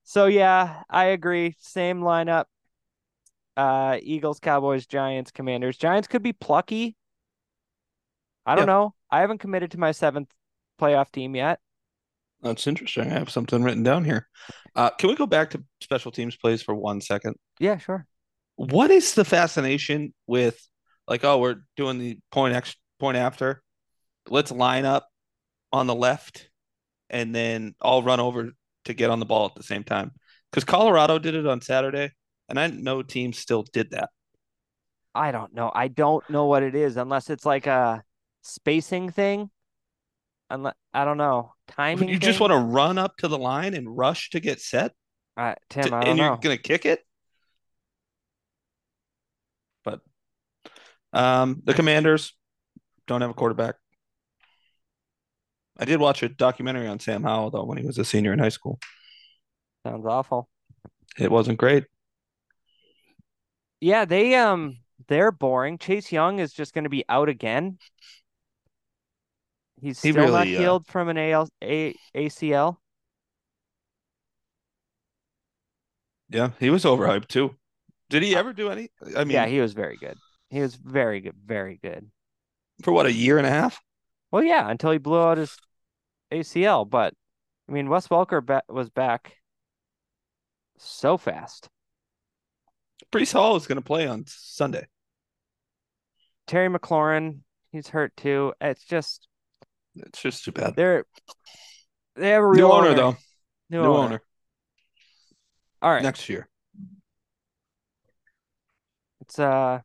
[0.04, 1.56] so yeah, I agree.
[1.58, 2.44] Same lineup.
[3.56, 5.76] Uh, Eagles, Cowboys, Giants, Commanders.
[5.76, 6.96] Giants could be plucky.
[8.46, 8.72] I don't Yeah.
[8.72, 8.94] know.
[9.10, 10.32] I haven't committed to my seventh
[10.80, 11.60] playoff team yet.
[12.42, 13.10] That's interesting.
[13.10, 14.28] I have something written down here.
[14.74, 17.36] Uh, can we go back to special teams plays for one second?
[17.58, 18.06] Yeah, sure.
[18.56, 20.58] What is the fascination with
[21.06, 23.62] like, oh, we're doing the point ex point after.
[24.28, 25.08] Let's line up
[25.72, 26.48] on the left
[27.10, 28.52] and then all run over
[28.84, 30.12] to get on the ball at the same time.
[30.50, 32.12] Because Colorado did it on Saturday,
[32.50, 34.10] and I know teams still did that.
[35.14, 35.72] I don't know.
[35.74, 38.02] I don't know what it is unless it's like a
[38.42, 39.50] spacing thing.
[40.50, 41.54] Unless I don't know.
[41.68, 42.08] Timing.
[42.08, 44.92] You just want to run up to the line and rush to get set,
[45.36, 47.00] Uh, Tim, to- and you're gonna kick it.
[49.84, 50.00] But
[51.12, 52.34] um, the Commanders
[53.06, 53.76] don't have a quarterback.
[55.78, 58.38] I did watch a documentary on Sam Howell though when he was a senior in
[58.38, 58.78] high school.
[59.86, 60.48] Sounds awful.
[61.18, 61.84] It wasn't great.
[63.80, 64.78] Yeah, they um
[65.08, 65.78] they're boring.
[65.78, 67.78] Chase Young is just going to be out again.
[69.80, 72.78] He's He still not really, uh, healed from an AL, A, ACL.
[76.28, 77.56] Yeah, he was overhyped too.
[78.08, 78.90] Did he ever do any?
[79.16, 80.18] I mean, yeah, he was very good.
[80.50, 82.10] He was very good, very good.
[82.82, 83.80] for what a year and a half.
[84.30, 85.56] Well, yeah, until he blew out his
[86.30, 86.84] ACL.
[86.84, 87.14] But
[87.68, 89.36] I mean, Wes Welker was back
[90.78, 91.68] so fast.
[93.12, 94.86] Breece Hall is going to play on Sunday.
[96.46, 97.40] Terry McLaurin,
[97.72, 98.52] he's hurt too.
[98.60, 99.26] It's just
[99.96, 100.74] It's just too bad.
[100.76, 101.04] they're
[102.16, 103.16] they have a New real owner though.
[103.70, 103.98] New, New owner.
[104.04, 104.22] owner
[105.82, 106.48] All right, next year.
[109.20, 109.80] it's uh,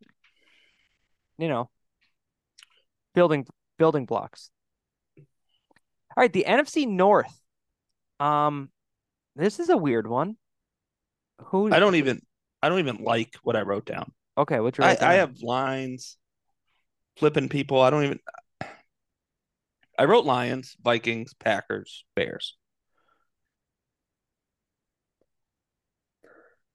[1.38, 1.70] you know,
[3.14, 3.46] building
[3.78, 4.50] building blocks.
[5.18, 7.40] All right, the NFC North.
[8.20, 8.70] Um,
[9.36, 10.38] this is a weird one.
[11.48, 11.72] Who?
[11.72, 12.22] I don't even.
[12.62, 14.12] I don't even like what I wrote down.
[14.38, 14.88] Okay, what's your?
[14.88, 16.18] I, I have lines,
[17.18, 17.82] flipping people.
[17.82, 18.20] I don't even.
[19.98, 22.58] I wrote Lions, Vikings, Packers, Bears.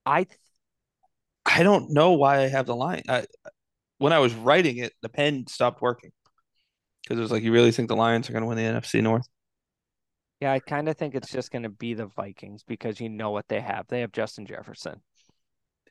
[0.07, 0.27] I
[1.45, 3.03] I don't know why I have the line.
[3.09, 3.27] I,
[3.99, 6.13] when I was writing it, the pen stopped working
[7.03, 9.03] because it was like, you really think the Lions are going to win the NFC
[9.03, 9.27] North?
[10.41, 13.31] yeah, I kind of think it's just going to be the Vikings because you know
[13.31, 13.87] what they have.
[13.89, 15.01] They have Justin Jefferson.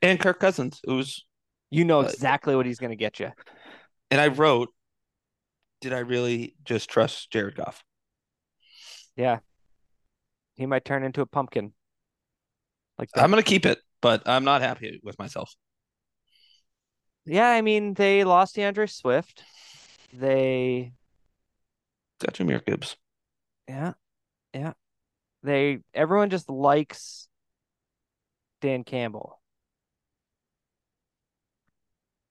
[0.02, 1.24] And Kirk Cousins, it was,
[1.70, 3.30] You know Uh, exactly what he's going to get you.
[4.10, 4.70] and I wrote,
[5.80, 7.82] did I really just trust Jared Goff?
[9.16, 9.40] Yeah,
[10.54, 11.72] he might turn into a pumpkin.
[12.98, 13.22] Like that.
[13.22, 15.54] I'm going to keep it, but I'm not happy with myself.
[17.24, 19.42] Yeah, I mean they lost D'Andre Swift.
[20.12, 20.92] They
[22.20, 22.96] Got Jahmyr Gibbs.
[23.68, 23.92] yeah,
[24.52, 24.72] yeah.
[25.42, 27.28] They everyone just likes
[28.60, 29.39] Dan Campbell.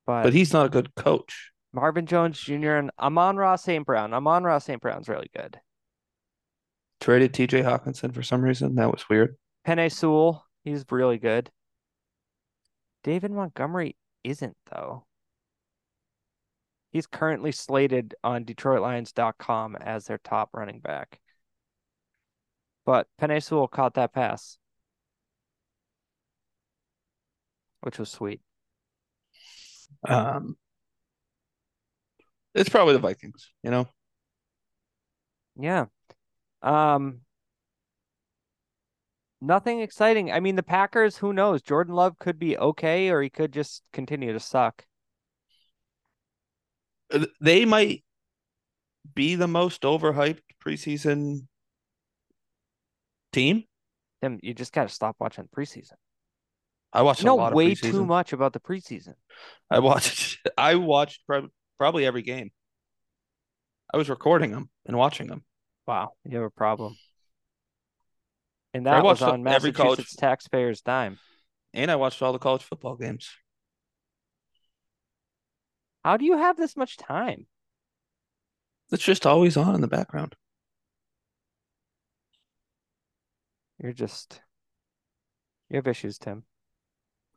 [0.10, 1.51] But, But he's not a good coach.
[1.72, 2.72] Marvin Jones Jr.
[2.78, 3.86] and Amon-Ra St.
[3.86, 4.12] Brown.
[4.12, 4.82] Amon-Ra St.
[4.82, 5.60] Brown's really good.
[6.99, 8.74] Traded TJ Hockenson for some reason.
[8.74, 9.38] That was weird.
[9.68, 11.51] Penei Sewell, he's really good.
[13.03, 15.05] David Montgomery isn't though.
[16.91, 21.20] He's currently slated on DetroitLions.com as their top running back.
[22.84, 24.57] But Penei Sewell caught that pass,
[27.82, 28.41] which was sweet.
[30.07, 30.57] Um,
[32.53, 33.87] it's probably the Vikings, you know?
[35.55, 35.85] Yeah.
[36.61, 37.21] Um
[39.41, 40.31] nothing exciting.
[40.31, 41.61] I mean, the Packers, who knows?
[41.61, 44.85] Jordan Love could be okay or he could just continue to suck.
[47.11, 48.03] Uh, They might
[49.13, 51.47] be the most overhyped preseason
[53.31, 53.63] team.
[54.21, 55.93] Tim, you just got to stop watching preseason.
[56.91, 57.91] I watched You know a lot way preseason.
[57.91, 59.13] too much about the preseason.
[59.69, 60.39] I watched.
[60.57, 62.51] I watched prob- probably every game.
[63.93, 65.43] I was recording them and watching them.
[65.87, 66.95] Wow, you have a problem.
[68.73, 71.17] And that was on every college- Massachusetts taxpayers' dime.
[71.73, 73.29] And I watched all the college football games.
[76.03, 77.45] How do you have this much time?
[78.91, 80.35] It's just always on in the background.
[83.81, 84.41] You're just
[85.69, 86.43] you have issues, Tim.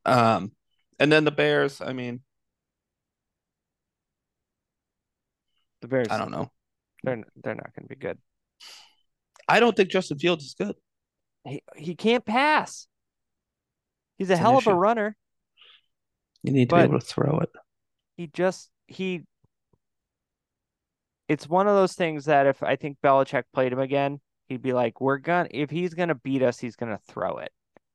[0.05, 0.53] Um,
[0.99, 1.81] and then the Bears.
[1.81, 2.21] I mean,
[5.81, 6.51] The Bears, I don't know.
[7.03, 8.19] they're they're not going to be good.
[9.49, 10.77] I don't think Justin Fields is good.
[11.45, 12.87] He he can't pass.
[14.17, 15.17] He's a It's hell of a runner.
[16.45, 17.51] You need to be able to throw it.
[18.17, 19.23] He just he.
[21.29, 24.73] It's one of those things that if I think Belichick played him again, he'd be
[24.73, 27.51] like, "We're gonna if he's gonna beat us, he's gonna throw it,"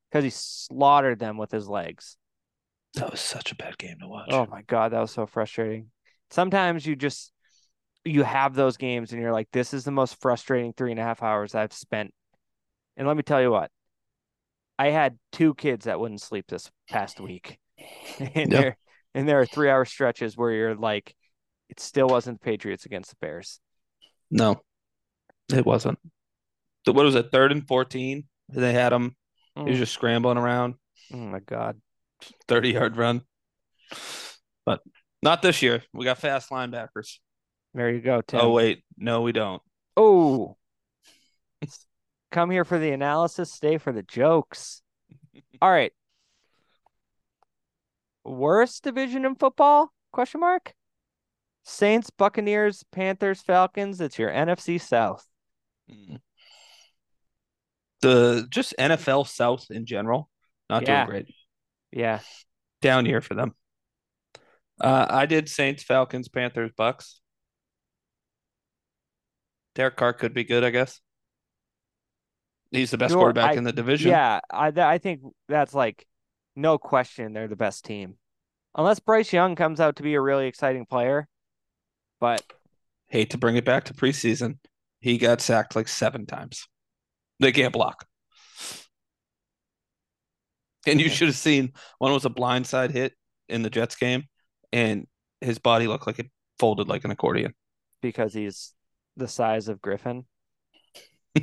[0.09, 2.17] because he slaughtered them with his legs.
[2.95, 4.29] That was such a bad game to watch.
[4.31, 5.87] Oh my God, that was so frustrating.
[6.31, 7.31] Sometimes you just
[8.03, 11.03] you have those games and you're like, this is the most frustrating three and a
[11.03, 12.13] half hours I've spent.
[12.95, 13.69] And let me tell you what,
[14.79, 17.59] I had two kids that wouldn't sleep this past week.
[18.19, 18.61] and Yep.
[18.61, 18.77] there
[19.13, 21.15] and there are three hour stretches where you're like,
[21.69, 23.59] it still wasn't the Patriots against the Bears.
[24.31, 24.61] No,
[25.53, 25.99] it wasn't.
[26.85, 27.31] What was it?
[27.31, 28.23] Third and 14.
[28.49, 28.93] They had
[29.59, 29.65] him.
[29.65, 29.81] He was Mm.
[29.81, 30.75] just scrambling around,
[31.13, 31.79] Oh my God.
[32.47, 33.21] 30 yard run.
[34.65, 34.81] But
[35.21, 35.83] not this year.
[35.93, 37.19] We got fast linebackers.
[37.73, 38.39] There you go, Tim.
[38.41, 38.83] Oh, wait.
[38.97, 39.61] No, we don't.
[39.95, 40.57] Oh,
[42.31, 44.81] come here for the analysis, stay for the jokes.
[45.61, 45.93] All right.
[48.25, 49.91] Worst division in football?
[50.11, 50.73] Question mark.
[51.63, 54.01] Saints, Buccaneers, Panthers, Falcons.
[54.01, 55.25] It's your NFC South.
[55.91, 56.19] Mm.
[58.01, 60.29] The just NFL South in general,
[60.69, 61.05] not Yeah.
[61.05, 61.35] doing great.
[61.91, 62.19] Yeah.
[62.81, 63.55] Down here for them.
[64.79, 67.19] Uh, I did Saints, Falcons, Panthers, Bucks.
[69.75, 70.99] Derek Carr could be good, I guess.
[72.71, 74.11] He's the best Sure, quarterback I- in the division.
[74.11, 74.39] Yeah.
[74.49, 76.05] I th- I think that's like
[76.55, 78.17] no question they're the best team.
[78.75, 81.27] Unless Bryce Young comes out to be a really exciting player.
[82.19, 82.43] But
[83.07, 84.59] Hate to bring it back to preseason.
[84.99, 86.67] He got sacked like seven times.
[87.39, 88.05] They can't block.
[90.87, 93.13] And you should have seen one was a blindside hit
[93.49, 94.23] in the Jets game,
[94.71, 95.07] and
[95.41, 97.53] his body looked like it folded like an accordion.
[98.01, 98.73] because he's
[99.17, 100.25] the size of Griffin.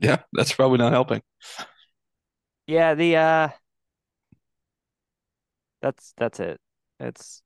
[0.00, 1.22] yeah, that's probably not helping.
[2.66, 3.48] Yeah, the uh
[5.82, 6.60] that's that's it.
[6.98, 7.42] It's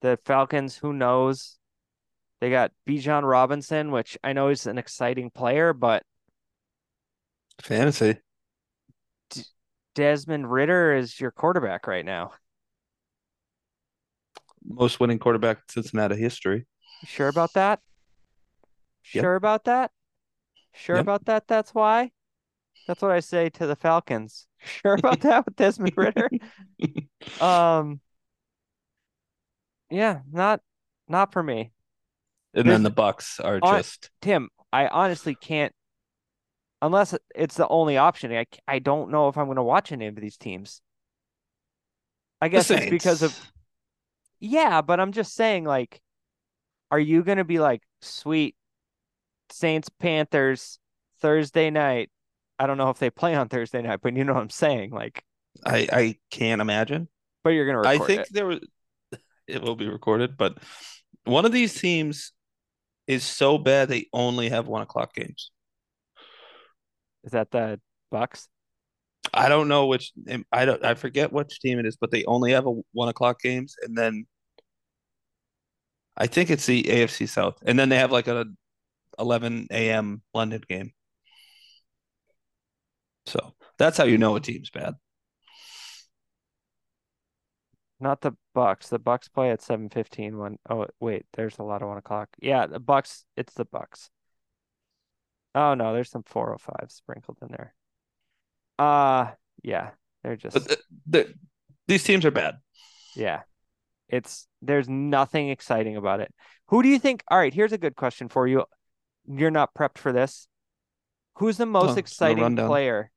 [0.00, 1.57] the Falcons, who knows?
[2.40, 6.04] They got Bijan Robinson, which I know is an exciting player, but
[7.62, 8.20] Fantasy.
[9.94, 12.32] Desmond Ridder is your quarterback right now.
[14.64, 16.66] Most winning quarterback in Cincinnati history.
[17.04, 17.80] Sure about that?
[19.12, 19.22] Yep.
[19.22, 19.90] Sure about that?
[20.74, 21.06] Sure Yep.
[21.06, 21.48] about that?
[21.48, 22.12] That's why?
[22.86, 24.46] That's what I say to the Falcons.
[24.64, 26.32] Sure about that with Desmond Ridder?
[27.40, 28.00] Um
[29.90, 30.62] Yeah, not
[31.08, 31.72] not for me.
[32.58, 35.72] And There's- then the Bucks are on- just Tim, I honestly can't,
[36.82, 38.32] unless it's the only option.
[38.32, 40.82] I I don't know if I'm going to watch any of these teams.
[42.40, 43.36] I guess it's because of,
[44.40, 46.00] yeah, but I'm just saying, like,
[46.90, 48.54] are you going to be like, sweet
[49.50, 50.78] Saints, Panthers,
[51.20, 52.10] Thursday night?
[52.58, 54.90] I don't know if they play on Thursday night, but you know what I'm saying.
[54.90, 55.22] Like,
[55.64, 57.08] I I can't imagine.
[57.44, 58.28] but you're going to I think it.
[58.32, 58.60] there was
[59.48, 60.58] it will be recorded, but
[61.24, 62.32] one of these teams
[63.08, 65.50] is so bad they only have one o'clock games.
[67.24, 67.80] Is that the
[68.10, 68.48] Bucks?
[69.34, 70.12] I don't know which
[70.52, 73.40] I don't I forget which team it is, but they only have a one o'clock
[73.40, 74.26] games, and then
[76.16, 78.46] I think it's the AFC South, and then they have like a
[79.18, 80.22] 11 a.m.
[80.34, 80.92] London game.
[83.26, 84.94] So that's how you know a team's bad.
[88.00, 88.88] Not the Bucks.
[88.88, 90.58] The Bucks play at 7:15 one.
[90.68, 92.28] Oh, wait, there's a lot of one o'clock.
[92.40, 94.10] Yeah, the Bucks, it's the Bucks.
[95.54, 97.74] Oh no, there's some 405 sprinkled in there.
[98.78, 99.32] Uh
[99.62, 99.90] yeah,
[100.22, 101.34] they're just But the, the,
[101.88, 102.58] these teams are bad.
[103.16, 103.42] yeah.
[104.08, 106.32] It's there's nothing exciting about it.
[106.68, 107.22] Who do you think?
[107.28, 108.64] All right, here's a good question for you.
[109.26, 110.48] You're not prepped for this.
[111.36, 113.10] Who's the most Oh, exciting player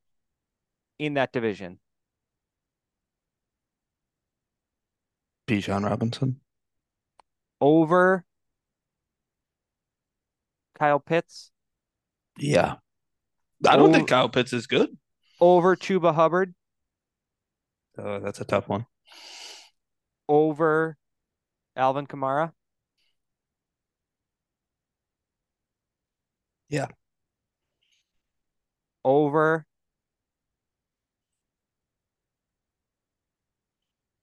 [1.00, 1.80] in that division?
[5.52, 6.40] Bijan Robinson.
[7.60, 8.24] Over
[10.76, 11.52] Kyle Pitts,
[12.38, 12.78] Yeah.
[13.68, 13.94] I don't Oh.
[13.94, 14.98] think Kyle Pitts is good.
[15.42, 16.56] over Chuba Hubbard,
[17.98, 18.86] Oh, that's a tough one.
[20.30, 20.98] over
[21.76, 22.54] Alvin Kamara.
[26.70, 26.88] Yeah.
[29.04, 29.66] Over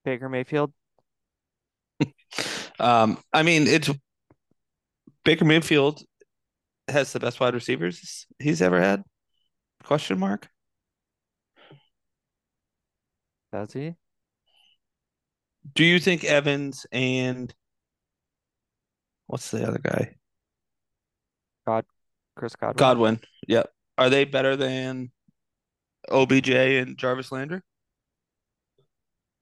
[0.05, 0.73] Baker Mayfield.
[2.79, 3.91] Um, I mean, it's
[5.25, 6.03] Baker Mayfield
[6.89, 9.03] has the best wide receivers he's ever had.
[9.85, 10.49] Question mark.
[13.53, 13.95] Does he?
[15.75, 17.53] Do you think Evans and
[19.27, 20.15] what's the other guy?
[21.67, 21.85] God,
[22.37, 22.77] Chris Godwin.
[22.77, 23.21] Godwin.
[23.49, 23.71] Yep.
[23.99, 25.11] Are they better than
[26.11, 27.61] OBJ and Jarvis Landry?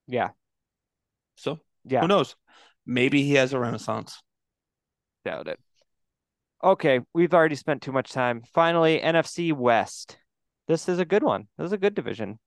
[0.09, 0.30] Yeah.
[1.37, 2.01] So Yeah.
[2.01, 2.34] who knows?
[2.87, 4.22] Maybe he has a renaissance.
[5.24, 5.59] Doubt it.
[6.62, 8.43] Okay, we've already spent too much time.
[8.55, 10.18] Finally, NFC West.
[10.68, 11.49] This is a good one.
[11.59, 12.39] This is a good division.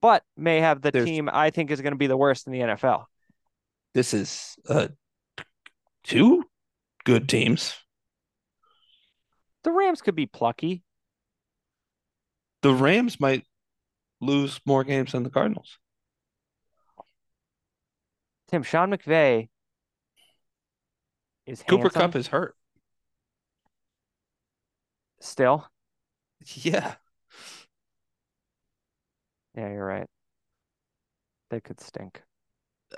[0.00, 2.52] But may have the There's- team I think is going to be the worst in
[2.52, 3.04] the NFL.
[3.94, 4.90] This is a
[6.04, 6.44] two
[7.04, 7.74] good teams.
[9.64, 10.82] The Rams could be plucky.
[12.62, 13.44] The Rams might
[14.20, 15.78] lose more games than the Cardinals.
[18.48, 19.48] Tim Sean McVay
[21.46, 22.54] is Cooper handsome Kupp is hurt.
[25.20, 25.68] still.
[26.54, 26.94] Yeah.
[29.56, 30.06] Yeah, you're right.
[31.50, 32.22] They could stink.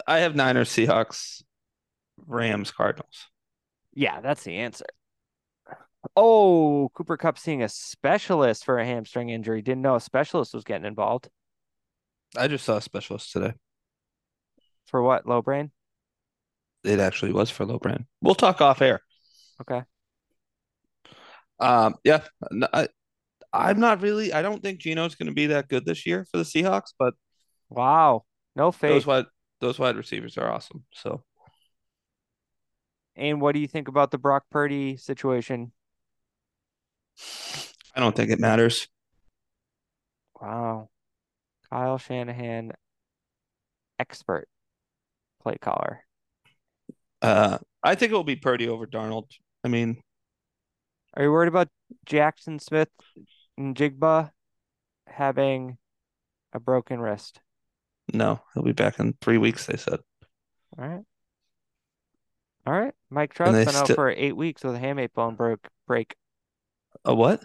[0.07, 1.43] I have Niners, Seahawks,
[2.27, 3.29] Rams, Cardinals.
[3.95, 4.87] Yeah, that's the answer.
[6.17, 9.63] Oh, Cooper Kupp seeing a specialist for a hamstring injury.
[9.63, 11.29] Didn't know a specialist was getting involved.
[12.37, 13.55] I just saw a specialist today.
[14.91, 15.27] For what?
[15.27, 15.71] Low brain?
[16.83, 18.07] It actually was for low brain.
[18.21, 19.01] We'll talk off air.
[19.61, 19.83] Okay.
[21.61, 22.23] Um, yeah,
[22.73, 22.89] I,
[23.53, 24.33] I'm not really.
[24.33, 27.15] I don't think Gino's going to be that good this year for the Seahawks, but
[27.69, 28.25] Wow.
[28.57, 28.91] No faith.
[28.91, 29.27] those wide
[29.61, 30.85] those wide receivers are awesome.
[30.93, 31.23] So
[33.15, 35.73] And what do you think about the Brock Purdy situation?
[37.95, 38.89] I don't think it matters.
[40.41, 40.89] Wow.
[41.69, 42.73] Kyle Shanahan,
[43.99, 44.49] expert
[45.43, 46.05] play caller.
[47.23, 49.27] Uh, I think it will be Purdy over Darnold.
[49.65, 50.01] I mean,
[51.15, 51.69] Are you worried about
[52.07, 52.89] Jackson Smith
[53.59, 54.31] and Jigba
[55.07, 55.79] having
[56.53, 57.41] a broken wrist?
[58.13, 59.67] no, he'll be back in three weeks.
[59.67, 60.01] They said.
[60.79, 61.05] All right.
[62.67, 62.95] All right.
[63.09, 66.15] Mike Trout's been out for eight weeks with a hamate bone broke break.
[67.05, 67.43] A what?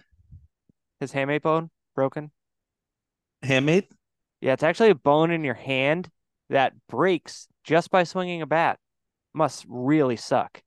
[0.99, 2.31] His hamate bone broken.
[3.43, 3.87] Handmade?
[4.41, 6.09] Yeah, it's actually a bone in your hand
[6.49, 8.77] that breaks just by swinging a bat.
[9.33, 10.61] Must really suck.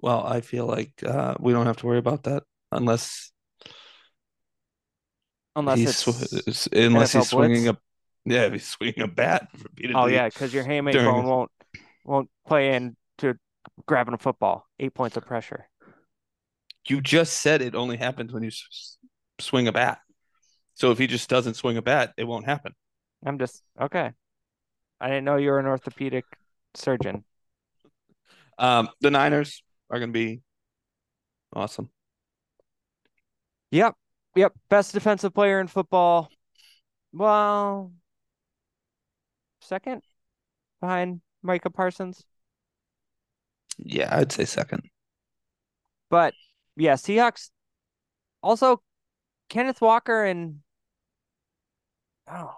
[0.00, 3.30] Well, I feel like uh, we don't have to worry about that unless
[5.56, 7.78] Unless he's sw- unless he's swinging blitz?
[7.78, 10.00] a yeah, if he's swinging a bat repeatedly.
[10.00, 11.50] oh yeah, because your hamate during- bone won't
[12.04, 13.38] won't play into
[13.86, 14.66] grabbing a football.
[14.80, 15.68] Eight points of pressure.
[16.88, 18.98] You just said it only happens when you s-
[19.40, 19.98] swing a bat.
[20.74, 22.72] So if he just doesn't swing a bat, it won't happen.
[23.24, 24.10] I'm just okay.
[25.04, 26.24] I didn't know you were an orthopedic
[26.72, 27.24] surgeon.
[28.58, 30.40] Um, the Niners are going to be
[31.52, 31.90] awesome.
[33.70, 33.96] Yep.
[34.34, 34.54] Yep.
[34.70, 36.30] Best defensive player in football.
[37.12, 37.92] Well,
[39.60, 40.00] second
[40.80, 42.24] behind Micah Parsons.
[43.76, 44.84] Yeah, I'd say second.
[46.08, 46.32] But
[46.76, 47.50] yeah, Seahawks
[48.42, 48.80] also
[49.50, 50.60] Kenneth Walker and
[52.26, 52.54] oh,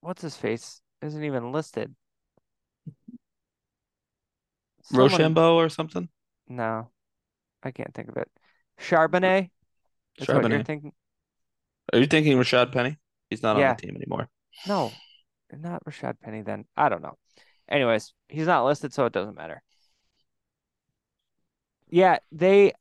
[0.00, 0.81] what's his face?
[1.02, 1.94] Isn't even listed.
[4.84, 6.08] Someone- Rochambeau or something.
[6.48, 6.90] No,
[7.62, 8.30] I can't think of it.
[8.78, 9.50] Charbonnet
[10.16, 10.92] is what you're thinking.
[11.92, 12.98] Are you thinking Rashad Penny?
[13.30, 13.70] He's not Yeah.
[13.70, 14.28] on the team anymore.
[14.66, 14.92] No,
[15.52, 16.66] not Rashad Penny then.
[16.76, 17.18] I don't know.
[17.68, 19.62] Anyways, he's not listed, so it doesn't matter.
[21.88, 22.72] Yeah, they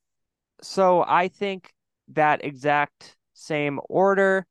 [0.61, 1.73] so I think
[2.09, 4.45] that exact same order.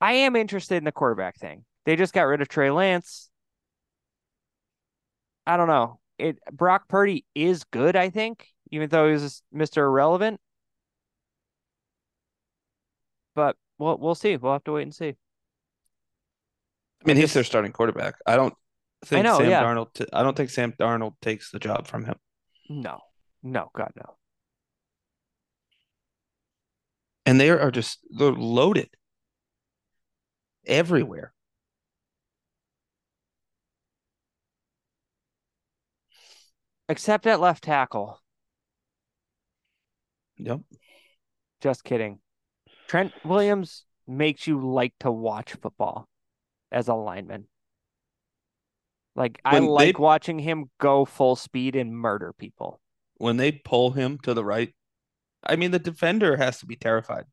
[0.00, 1.64] I am interested in the quarterback thing.
[1.86, 3.30] They just got rid of Trey Lance.
[5.46, 6.00] I don't know.
[6.18, 9.78] It Brock Purdy is good, I think, even though he's Mr.
[9.78, 10.40] Irrelevant.
[13.36, 14.36] But we'll we'll see.
[14.36, 15.10] We'll have to wait and see.
[15.10, 18.16] I mean, he's their starting quarterback.
[18.26, 18.54] I don't
[19.04, 19.62] think know, Sam yeah.
[19.62, 19.92] Darnold.
[19.94, 22.16] T- I don't think Sam Darnold takes the job from him.
[22.68, 22.98] No.
[23.44, 24.16] No, God no.
[27.24, 28.88] And they are just they're loaded
[30.66, 31.32] everywhere.
[36.88, 38.20] Except at left tackle.
[40.38, 40.60] Yep.
[41.60, 42.20] Just kidding.
[42.88, 46.08] Trent Williams makes you like to watch football
[46.70, 47.46] as a lineman.
[49.14, 52.80] Like I When they- like watching him go full speed and murder people.
[53.16, 54.74] When they pull him to the right,
[55.42, 57.24] I mean, the defender has to be terrified.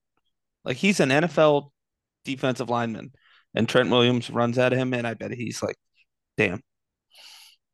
[0.63, 1.71] Like he's an NFL
[2.23, 3.11] defensive lineman,
[3.53, 5.75] and Trent Williams runs at him, and I bet he's like,
[6.37, 6.61] "Damn,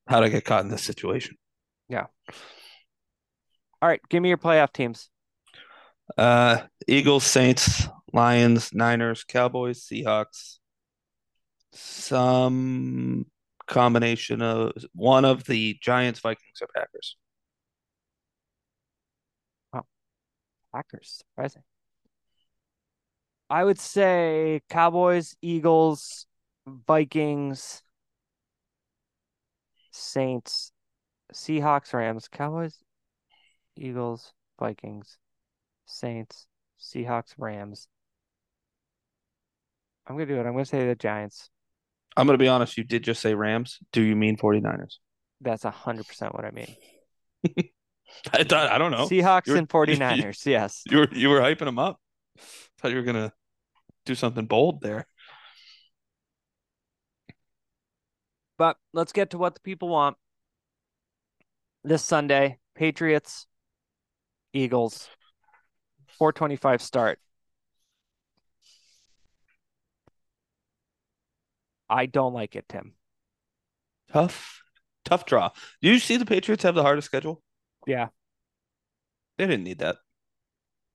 [0.08, 1.38] how'd I get caught in this situation?"
[3.82, 5.10] All right, give me your playoff teams.
[6.18, 10.58] Uh, Eagles, Saints, Lions, Niners, Cowboys, Seahawks.
[11.72, 13.26] Some
[13.68, 17.16] combination of one of the Giants, Vikings, or Packers.
[20.74, 21.64] Packers, surprising.
[23.50, 26.28] I would say Cowboys, Eagles,
[26.68, 27.82] Vikings,
[29.92, 30.72] Saints,
[31.34, 32.78] Seahawks, Rams, Cowboys,
[33.76, 35.18] Eagles, Vikings,
[35.86, 36.48] Saints,
[36.80, 37.88] Seahawks, Rams.
[40.08, 40.46] I'm gonna do it.
[40.46, 41.50] I'm gonna say the Giants.
[42.18, 43.80] I'm going to be honest, you did just say Rams.
[43.94, 44.98] Do you mean 49ers?
[45.42, 46.76] That's a hundred percent what I mean.
[48.34, 49.08] I thought I don't know.
[49.08, 50.46] Seahawks and 49ers.
[50.46, 50.84] Yes.
[50.90, 52.00] You were you were hyping them up.
[52.80, 53.32] Thought you were gonna
[54.06, 55.08] do something bold there.
[58.58, 60.18] But let's get to what the people want.
[61.84, 63.48] This Sunday, Patriots,
[64.54, 65.10] Eagles,
[66.18, 67.20] 425 start.
[71.90, 72.96] I don't like it, Tim.
[74.12, 74.62] Tough,
[75.06, 75.50] tough draw.
[75.82, 77.42] Do you see the Patriots have the hardest schedule?
[77.88, 78.10] Yeah.
[79.38, 79.98] They didn't need that.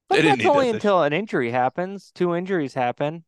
[0.09, 2.11] But They didn't that's need only that until an injury happens.
[2.15, 3.25] Two injuries happen.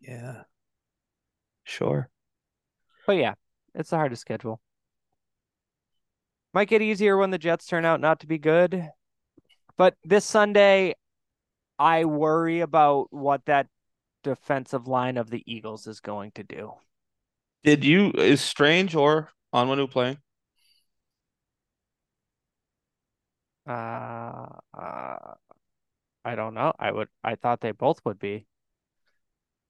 [0.00, 0.44] Yeah.
[1.64, 2.08] Sure.
[3.06, 3.34] But yeah,
[3.74, 4.60] it's the hardest schedule.
[6.54, 8.90] Might get easier when the Jets turn out not to be good.
[9.76, 10.94] But this Sunday,
[11.78, 13.68] I worry about what that
[14.22, 16.74] defensive line of the Eagles is going to do.
[17.64, 20.18] Did you is Strange or Onwenu playing?
[23.66, 25.34] Uh, uh,
[26.24, 26.72] I don't know.
[26.78, 27.08] I would.
[27.22, 28.46] I thought they both would be.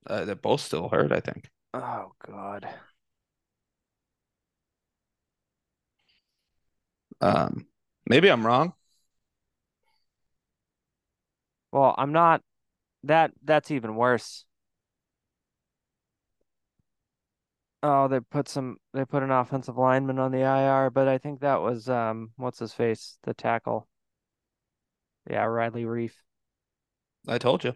[0.07, 1.49] Uh, they're both still hurt, I think.
[1.75, 2.69] Oh God.
[7.23, 7.67] Um,
[8.07, 8.75] maybe I'm wrong.
[11.71, 12.43] Well, I'm not.
[13.05, 14.45] That that's even worse.
[17.83, 18.77] Oh, they put some.
[18.93, 22.59] They put an offensive lineman on the IR, but I think that was um, what's
[22.59, 23.89] his face, the tackle.
[25.29, 26.13] Yeah, Riley Reiff.
[27.27, 27.75] I told you.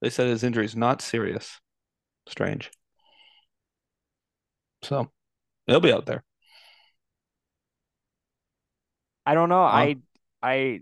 [0.00, 1.60] They said his injury is not serious.
[2.26, 2.70] Strange.
[4.82, 5.10] So
[5.66, 6.24] he'll be out there.
[9.26, 9.66] I don't know.
[9.66, 9.76] Huh?
[9.76, 9.96] I
[10.42, 10.80] I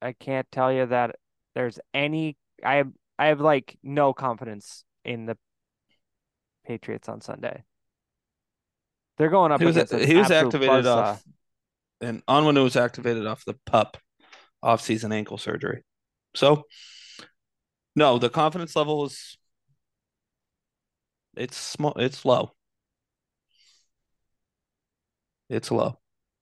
[0.00, 1.16] I can't tell you that
[1.54, 2.36] there's any.
[2.64, 5.36] I have I have like no confidence in the
[6.66, 7.64] Patriots on Sunday.
[9.16, 10.96] They're going up He was he was activated buzzsaw.
[10.96, 11.24] off,
[12.00, 13.96] and Onwenu was activated off the pup
[14.62, 15.82] off-season ankle surgery.
[16.34, 16.64] So
[17.96, 19.38] no, the confidence level is
[21.36, 21.94] it's small.
[21.96, 22.52] It's low.
[25.48, 25.98] It's low.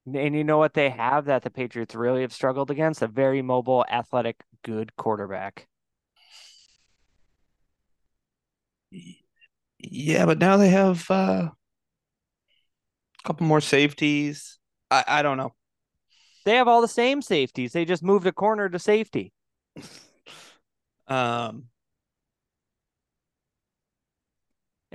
[0.07, 3.03] And you know what they have that the Patriots really have struggled against?
[3.03, 5.67] A very mobile, athletic, good quarterback.
[9.79, 11.53] Yeah, but now they have uh, a
[13.25, 14.59] couple more safeties.
[14.91, 15.55] I, I don't know.
[16.45, 17.73] They have all the same safeties.
[17.73, 19.33] They just moved a corner to safety.
[21.09, 21.69] Um,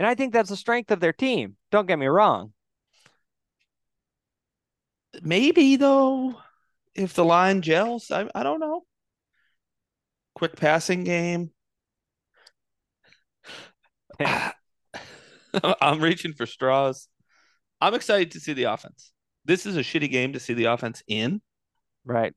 [0.01, 1.57] And I think that's the strength of their team.
[1.70, 2.53] Don't get me wrong.
[5.22, 6.36] Maybe though,
[6.95, 8.84] if the line gels, I I don't know.
[10.36, 11.51] Quick passing game.
[15.82, 17.07] I'm reaching for straws.
[17.80, 19.12] I'm excited to see the offense.
[19.45, 21.41] This is a shitty game to see the offense in,
[22.05, 22.34] Right.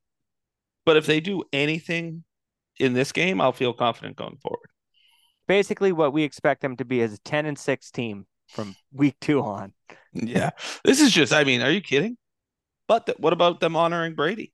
[0.86, 2.24] but if they do anything
[2.78, 4.70] in this game, I'll feel confident going forward.
[5.46, 9.16] Basically, what we expect them to be is a 10 and 6 team from week
[9.20, 9.74] two on.
[10.14, 10.50] Yeah.
[10.84, 12.16] This is just, I mean, are you kidding?
[12.86, 14.52] But th- what about them honoring Brady?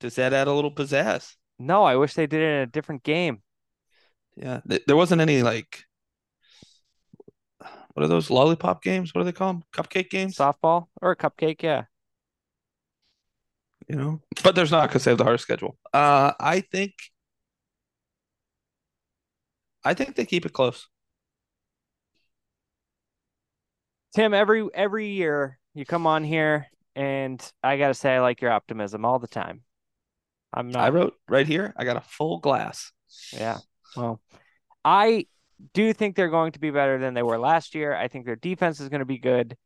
[0.00, 1.34] Does that add a little pizzazz?
[1.58, 3.42] No, I wish they did it in a different game.
[4.36, 4.60] Yeah.
[4.68, 5.84] Th- there wasn't any like,
[7.58, 9.14] what are those lollipop games?
[9.14, 9.62] What do they call them?
[9.72, 10.36] Cupcake games?
[10.36, 11.84] Softball or a cupcake, yeah.
[13.88, 15.76] You know, but there's not because they have the hardest schedule.
[15.92, 16.94] Uh, I think,
[19.84, 20.88] I think they keep it close.
[24.16, 28.50] Tim, every every year you come on here and I gotta say I like your
[28.50, 29.62] optimism all the time.
[30.52, 32.92] I'm not I wrote right here, I got a full glass.
[33.32, 33.58] Yeah.
[33.96, 34.20] Well,
[34.84, 35.26] I
[35.72, 37.94] do think they're going to be better than they were last year.
[37.94, 39.56] I think their defense is going to be good.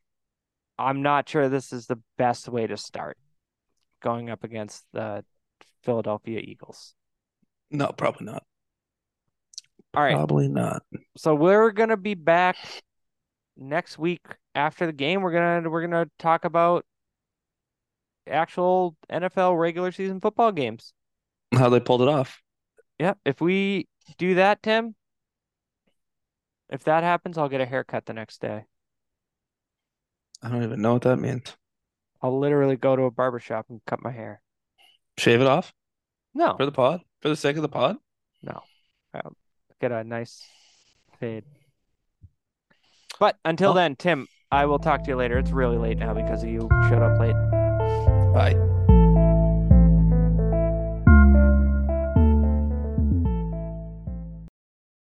[0.79, 3.18] I'm not sure this is the best way to start
[4.01, 5.24] going up against the
[5.83, 6.95] Philadelphia Eagles.
[7.70, 8.45] No, probably not.
[9.95, 10.14] All right.
[10.14, 10.83] Probably not.
[11.16, 12.57] So we're going to be back
[13.57, 14.24] next week
[14.55, 15.22] after the game.
[15.22, 16.85] We're going to we're going to talk about
[18.29, 20.93] actual NFL regular season football games.
[21.53, 22.43] How they pulled it off.
[22.99, 23.18] Yep.
[23.24, 24.95] If we do that, Tim,
[26.68, 28.64] if that happens, I'll get a haircut the next day.
[30.43, 31.57] I don't even know what that means.
[32.22, 34.41] I'll literally go to a barber shop and cut my hair.
[35.18, 35.72] Shave it off
[36.35, 37.97] No, for the pod, for the sake of the pod.
[38.43, 38.62] no.
[39.14, 39.35] I'll
[39.81, 40.45] get a nice
[41.18, 41.45] fade.
[43.18, 45.39] But until then, Tim, I will talk to you later.
[45.39, 47.57] It's really late now because you showed up late.
[48.39, 48.78] Bye.